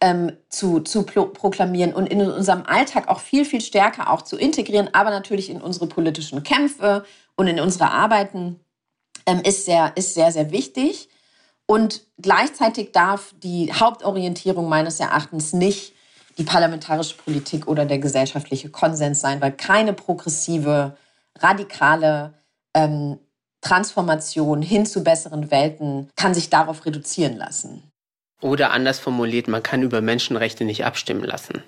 [0.00, 4.88] ähm, zu, zu proklamieren und in unserem Alltag auch viel, viel stärker auch zu integrieren,
[4.92, 7.04] aber natürlich in unsere politischen Kämpfe
[7.36, 8.60] und in unsere Arbeiten
[9.26, 11.08] ähm, ist, sehr, ist sehr, sehr wichtig.
[11.66, 15.92] Und gleichzeitig darf die Hauptorientierung meines Erachtens nicht
[16.38, 20.96] die parlamentarische Politik oder der gesellschaftliche Konsens sein, weil keine progressive,
[21.36, 22.34] radikale
[22.74, 23.18] ähm,
[23.60, 27.87] Transformation hin zu besseren Welten kann sich darauf reduzieren lassen.
[28.40, 31.62] Oder anders formuliert, man kann über Menschenrechte nicht abstimmen lassen.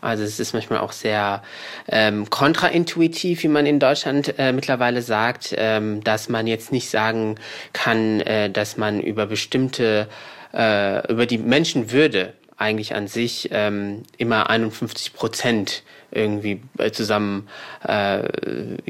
[0.00, 1.42] Also es ist manchmal auch sehr
[1.88, 7.36] ähm, kontraintuitiv, wie man in Deutschland äh, mittlerweile sagt, ähm, dass man jetzt nicht sagen
[7.72, 10.08] kann, äh, dass man über bestimmte,
[10.54, 17.48] äh, über die Menschenwürde eigentlich an sich ähm, immer 51 Prozent irgendwie äh, zusammen
[17.86, 18.22] äh,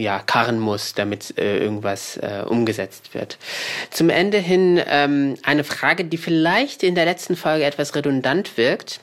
[0.00, 3.38] ja, karren muss, damit äh, irgendwas äh, umgesetzt wird.
[3.90, 9.00] Zum Ende hin ähm, eine Frage, die vielleicht in der letzten Folge etwas redundant wirkt,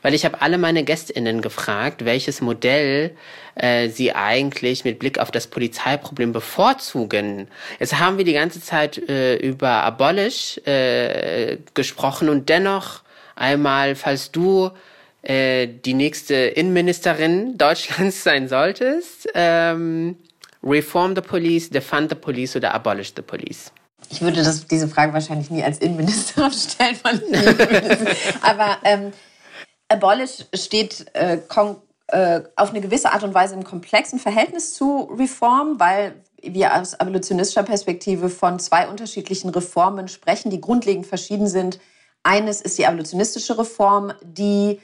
[0.00, 3.14] weil ich habe alle meine Gästinnen gefragt, welches Modell
[3.54, 7.48] äh, sie eigentlich mit Blick auf das Polizeiproblem bevorzugen.
[7.78, 13.02] Jetzt haben wir die ganze Zeit äh, über Abolish äh, gesprochen und dennoch
[13.38, 14.70] einmal, falls du
[15.22, 20.16] äh, die nächste Innenministerin Deutschlands sein solltest, ähm,
[20.62, 23.72] reform the police, defund the police oder abolish the police?
[24.10, 26.98] Ich würde das, diese Frage wahrscheinlich nie als Innenministerin stellen.
[28.42, 29.12] Aber ähm,
[29.88, 31.38] abolish steht äh,
[32.08, 36.94] äh, auf eine gewisse Art und Weise im komplexen Verhältnis zu Reform, weil wir aus
[36.94, 41.80] abolitionistischer Perspektive von zwei unterschiedlichen Reformen sprechen, die grundlegend verschieden sind
[42.28, 44.82] Eines ist die abolitionistische Reform, die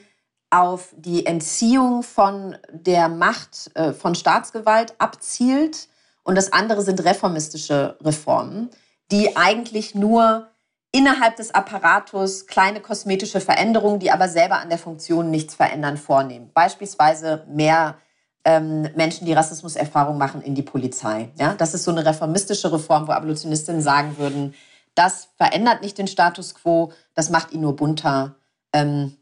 [0.49, 5.87] auf die Entziehung von der Macht äh, von Staatsgewalt abzielt.
[6.23, 8.71] Und das andere sind reformistische Reformen,
[9.11, 10.47] die eigentlich nur
[10.91, 16.49] innerhalb des Apparatus kleine kosmetische Veränderungen, die aber selber an der Funktion nichts verändern, vornehmen.
[16.51, 17.97] Beispielsweise mehr
[18.43, 21.29] ähm, Menschen, die Rassismuserfahrung machen, in die Polizei.
[21.37, 24.55] Ja, das ist so eine reformistische Reform, wo Abolitionistinnen sagen würden,
[24.95, 28.35] das verändert nicht den Status quo, das macht ihn nur bunter.
[28.73, 29.17] Ähm,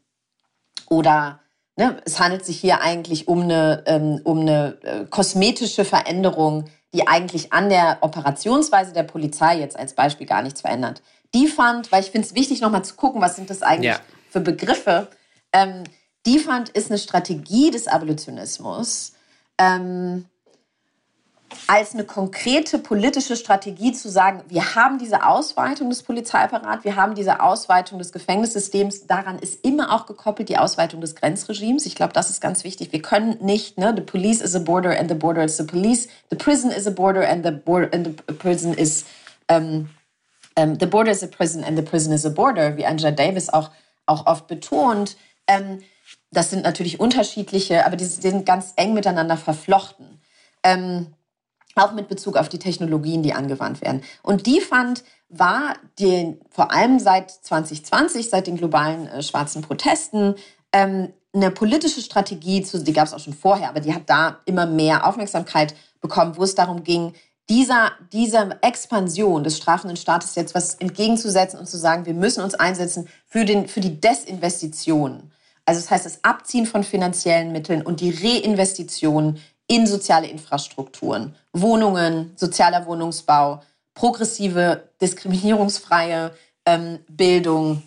[0.88, 1.40] oder
[1.76, 7.08] ne, es handelt sich hier eigentlich um eine, ähm, um eine äh, kosmetische Veränderung, die
[7.08, 11.02] eigentlich an der Operationsweise der Polizei jetzt als Beispiel gar nichts verändert.
[11.34, 14.00] Die fand, weil ich finde es wichtig, nochmal zu gucken, was sind das eigentlich ja.
[14.30, 15.08] für Begriffe.
[15.52, 15.82] Ähm,
[16.26, 19.14] die fand, ist eine Strategie des Abolitionismus,
[19.58, 20.26] ähm,
[21.66, 27.14] als eine konkrete politische Strategie zu sagen, wir haben diese Ausweitung des Polizeiapparats, wir haben
[27.14, 31.86] diese Ausweitung des Gefängnissystems, daran ist immer auch gekoppelt die Ausweitung des Grenzregimes.
[31.86, 32.92] Ich glaube, das ist ganz wichtig.
[32.92, 36.08] Wir können nicht, ne, the police is a border and the border is the police,
[36.30, 39.04] the prison is a border and the, border, and the prison is,
[39.50, 39.88] um,
[40.56, 43.48] um, the border is a prison and the prison is a border, wie Angela Davis
[43.48, 43.70] auch,
[44.06, 45.16] auch oft betont.
[45.46, 45.82] Ähm,
[46.30, 50.20] das sind natürlich unterschiedliche, aber die, die sind ganz eng miteinander verflochten.
[50.62, 51.14] Ähm,
[51.76, 54.02] auch mit Bezug auf die Technologien, die angewandt werden.
[54.22, 60.34] Und die fand, war den, vor allem seit 2020, seit den globalen äh, schwarzen Protesten,
[60.72, 64.38] ähm, eine politische Strategie, zu, die gab es auch schon vorher, aber die hat da
[64.44, 67.12] immer mehr Aufmerksamkeit bekommen, wo es darum ging,
[67.48, 72.54] dieser, dieser Expansion des strafenden Staates jetzt was entgegenzusetzen und zu sagen, wir müssen uns
[72.54, 75.30] einsetzen für, den, für die Desinvestition.
[75.66, 82.32] Also das heißt, das Abziehen von finanziellen Mitteln und die Reinvestition in soziale Infrastrukturen, Wohnungen,
[82.36, 83.62] sozialer Wohnungsbau,
[83.94, 86.34] progressive, diskriminierungsfreie
[86.66, 87.82] ähm, Bildung,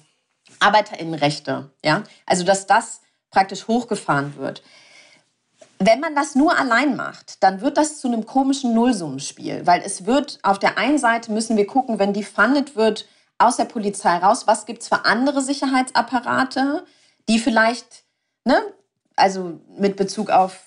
[0.60, 1.70] Arbeiterinnenrechte.
[1.84, 2.04] Ja?
[2.26, 4.64] Also dass das praktisch hochgefahren wird.
[5.80, 10.08] Wenn man das nur allein macht, dann wird das zu einem komischen Nullsummenspiel, weil es
[10.08, 13.08] wird, auf der einen Seite müssen wir gucken, wenn die funded wird
[13.38, 16.84] aus der Polizei raus, was gibt es für andere Sicherheitsapparate,
[17.30, 18.06] die vielleicht,
[18.44, 18.60] ne,
[19.16, 20.67] also mit Bezug auf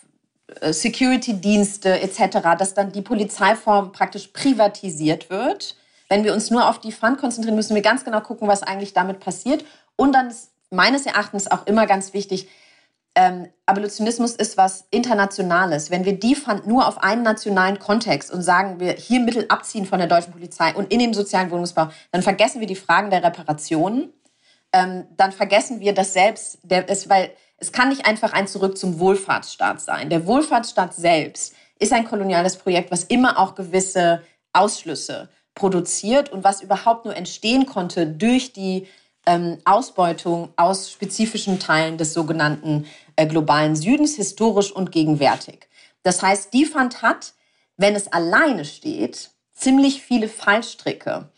[0.73, 5.77] Security-Dienste etc., dass dann die Polizeiform praktisch privatisiert wird.
[6.09, 8.93] Wenn wir uns nur auf die Fund konzentrieren, müssen wir ganz genau gucken, was eigentlich
[8.93, 9.65] damit passiert.
[9.97, 12.49] Und dann ist meines Erachtens auch immer ganz wichtig,
[13.15, 15.91] ähm, Abolitionismus ist was Internationales.
[15.91, 19.85] Wenn wir die Fund nur auf einen nationalen Kontext und sagen, wir hier Mittel abziehen
[19.85, 23.25] von der deutschen Polizei und in den sozialen Wohnungsbau, dann vergessen wir die Fragen der
[23.25, 24.13] Reparationen.
[24.73, 27.31] Ähm, dann vergessen wir das selbst, der ist, weil
[27.61, 30.11] es kann nicht einfach ein Zurück zum Wohlfahrtsstaat sein.
[30.11, 36.63] Der Wohlfahrtsstaat selbst ist ein koloniales Projekt, was immer auch gewisse Ausschlüsse produziert und was
[36.63, 38.87] überhaupt nur entstehen konnte durch die
[39.27, 42.87] ähm, Ausbeutung aus spezifischen Teilen des sogenannten
[43.17, 45.69] äh, globalen Südens, historisch und gegenwärtig.
[46.03, 47.35] Das heißt, die Fund hat,
[47.77, 51.29] wenn es alleine steht, ziemlich viele Fallstricke.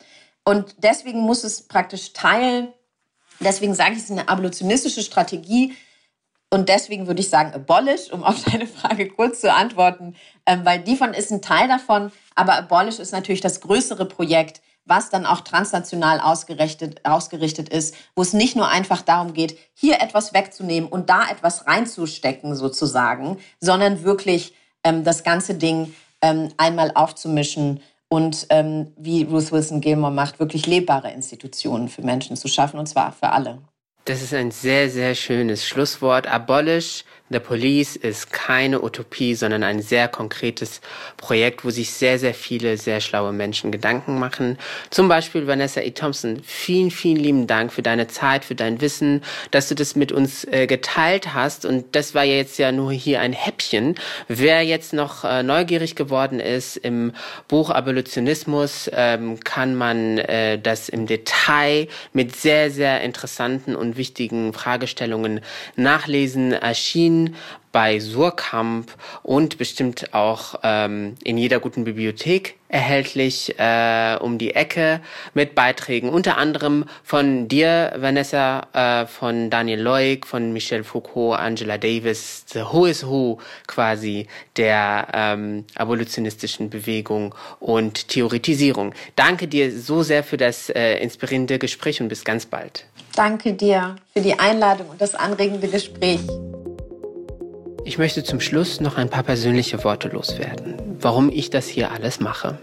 [0.44, 2.72] Und deswegen muss es praktisch Teil,
[3.40, 5.74] deswegen sage ich, es ist eine abolitionistische Strategie,
[6.52, 10.80] und deswegen würde ich sagen abolish, um auf deine Frage kurz zu antworten, ähm, weil
[10.80, 15.40] DIFON ist ein Teil davon, aber abolish ist natürlich das größere Projekt, was dann auch
[15.40, 21.08] transnational ausgerichtet, ausgerichtet ist, wo es nicht nur einfach darum geht, hier etwas wegzunehmen und
[21.08, 24.52] da etwas reinzustecken sozusagen, sondern wirklich
[24.84, 27.80] ähm, das ganze Ding ähm, einmal aufzumischen
[28.10, 32.86] und ähm, wie Ruth Wilson Gilmore macht, wirklich lebbare Institutionen für Menschen zu schaffen und
[32.86, 33.62] zwar für alle.
[34.04, 36.26] Das ist ein sehr, sehr schönes Schlusswort.
[36.26, 40.80] Abolish The Police ist keine Utopie, sondern ein sehr konkretes
[41.16, 44.58] Projekt, wo sich sehr, sehr viele sehr schlaue Menschen Gedanken machen.
[44.90, 45.92] Zum Beispiel Vanessa E.
[45.92, 46.42] Thompson.
[46.44, 50.44] Vielen, vielen lieben Dank für deine Zeit, für dein Wissen, dass du das mit uns
[50.44, 51.64] äh, geteilt hast.
[51.64, 53.94] Und das war jetzt ja nur hier ein Häppchen.
[54.28, 57.12] Wer jetzt noch äh, neugierig geworden ist im
[57.48, 64.52] Buch Abolitionismus, ähm, kann man äh, das im Detail mit sehr, sehr interessanten und wichtigen
[64.52, 65.40] Fragestellungen
[65.76, 66.52] nachlesen.
[66.52, 67.21] Erschienen
[67.72, 68.92] bei Surkamp
[69.22, 75.00] und bestimmt auch ähm, in jeder guten Bibliothek erhältlich äh, um die Ecke
[75.34, 81.76] mit Beiträgen, unter anderem von dir, Vanessa, äh, von Daniel Loic, von Michel Foucault, Angela
[81.76, 88.94] Davis, the Who is Who quasi der ähm, abolitionistischen Bewegung und Theoretisierung.
[89.16, 92.86] Danke dir so sehr für das äh, inspirierende Gespräch und bis ganz bald.
[93.14, 96.20] Danke dir für die Einladung und das anregende Gespräch.
[97.92, 102.20] Ich möchte zum Schluss noch ein paar persönliche Worte loswerden, warum ich das hier alles
[102.20, 102.56] mache.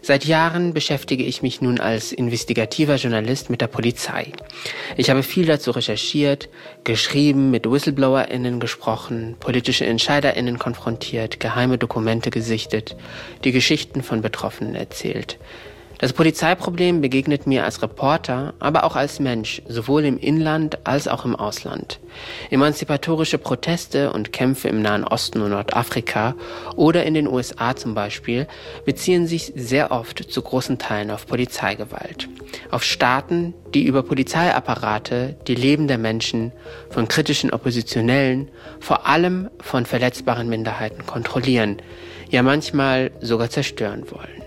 [0.00, 4.30] Seit Jahren beschäftige ich mich nun als investigativer Journalist mit der Polizei.
[4.96, 6.48] Ich habe viel dazu recherchiert,
[6.84, 12.94] geschrieben, mit WhistleblowerInnen gesprochen, politische EntscheiderInnen konfrontiert, geheime Dokumente gesichtet,
[13.42, 15.36] die Geschichten von Betroffenen erzählt.
[16.04, 21.24] Das Polizeiproblem begegnet mir als Reporter, aber auch als Mensch, sowohl im Inland als auch
[21.24, 21.98] im Ausland.
[22.50, 26.34] Emanzipatorische Proteste und Kämpfe im Nahen Osten und Nordafrika
[26.76, 28.46] oder in den USA zum Beispiel
[28.84, 32.28] beziehen sich sehr oft zu großen Teilen auf Polizeigewalt.
[32.70, 36.52] Auf Staaten, die über Polizeiapparate die Leben der Menschen,
[36.90, 41.78] von kritischen Oppositionellen, vor allem von verletzbaren Minderheiten kontrollieren,
[42.28, 44.43] ja manchmal sogar zerstören wollen.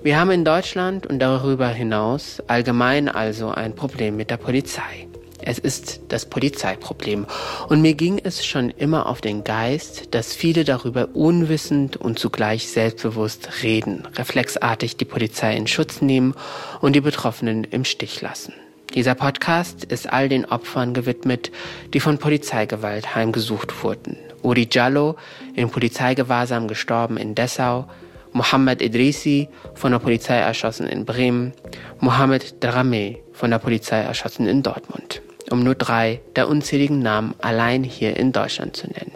[0.00, 5.08] Wir haben in Deutschland und darüber hinaus allgemein also ein Problem mit der Polizei.
[5.40, 7.26] Es ist das Polizeiproblem.
[7.68, 12.68] Und mir ging es schon immer auf den Geist, dass viele darüber unwissend und zugleich
[12.68, 16.34] selbstbewusst reden, reflexartig die Polizei in Schutz nehmen
[16.80, 18.52] und die Betroffenen im Stich lassen.
[18.94, 21.50] Dieser Podcast ist all den Opfern gewidmet,
[21.92, 24.16] die von Polizeigewalt heimgesucht wurden.
[24.42, 25.16] Uri Jallo,
[25.54, 27.88] in Polizeigewahrsam gestorben in Dessau,
[28.38, 31.54] Mohammed Idrisi von der Polizei erschossen in Bremen,
[31.98, 37.82] Mohammed Drameh von der Polizei erschossen in Dortmund, um nur drei der unzähligen Namen allein
[37.82, 39.10] hier in Deutschland zu nennen.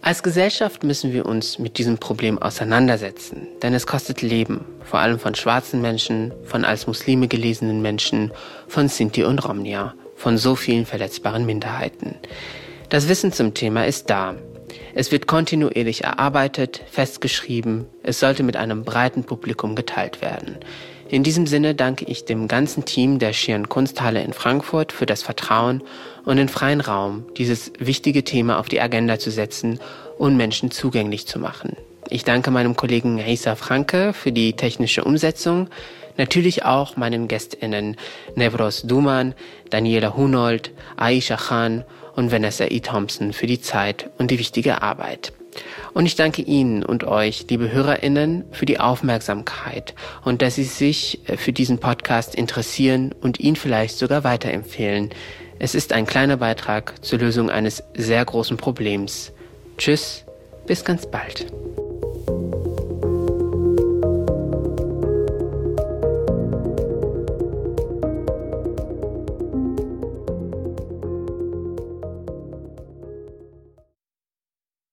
[0.00, 5.18] Als Gesellschaft müssen wir uns mit diesem Problem auseinandersetzen, denn es kostet Leben, vor allem
[5.18, 8.32] von schwarzen Menschen, von als Muslime gelesenen Menschen,
[8.66, 12.14] von Sinti und Romnia, von so vielen verletzbaren Minderheiten.
[12.88, 14.36] Das Wissen zum Thema ist da,
[14.94, 20.56] es wird kontinuierlich erarbeitet, festgeschrieben, es sollte mit einem breiten Publikum geteilt werden.
[21.08, 25.22] In diesem Sinne danke ich dem ganzen Team der Schieren Kunsthalle in Frankfurt für das
[25.22, 25.82] Vertrauen
[26.24, 29.80] und den freien Raum, dieses wichtige Thema auf die Agenda zu setzen
[30.18, 31.76] und Menschen zugänglich zu machen.
[32.08, 35.68] Ich danke meinem Kollegen Isa Franke für die technische Umsetzung,
[36.16, 37.96] natürlich auch meinen GästInnen
[38.34, 39.34] Nevros Duman,
[39.70, 41.84] Daniela Hunold, Aisha Khan
[42.16, 42.80] und Vanessa E.
[42.80, 45.32] Thompson für die Zeit und die wichtige Arbeit.
[45.92, 49.94] Und ich danke Ihnen und euch, liebe HörerInnen, für die Aufmerksamkeit
[50.24, 55.10] und dass Sie sich äh, für diesen Podcast interessieren und ihn vielleicht sogar weiterempfehlen.
[55.58, 59.32] Es ist ein kleiner Beitrag zur Lösung eines sehr großen Problems.
[59.78, 60.24] Tschüss,
[60.66, 61.46] bis ganz bald.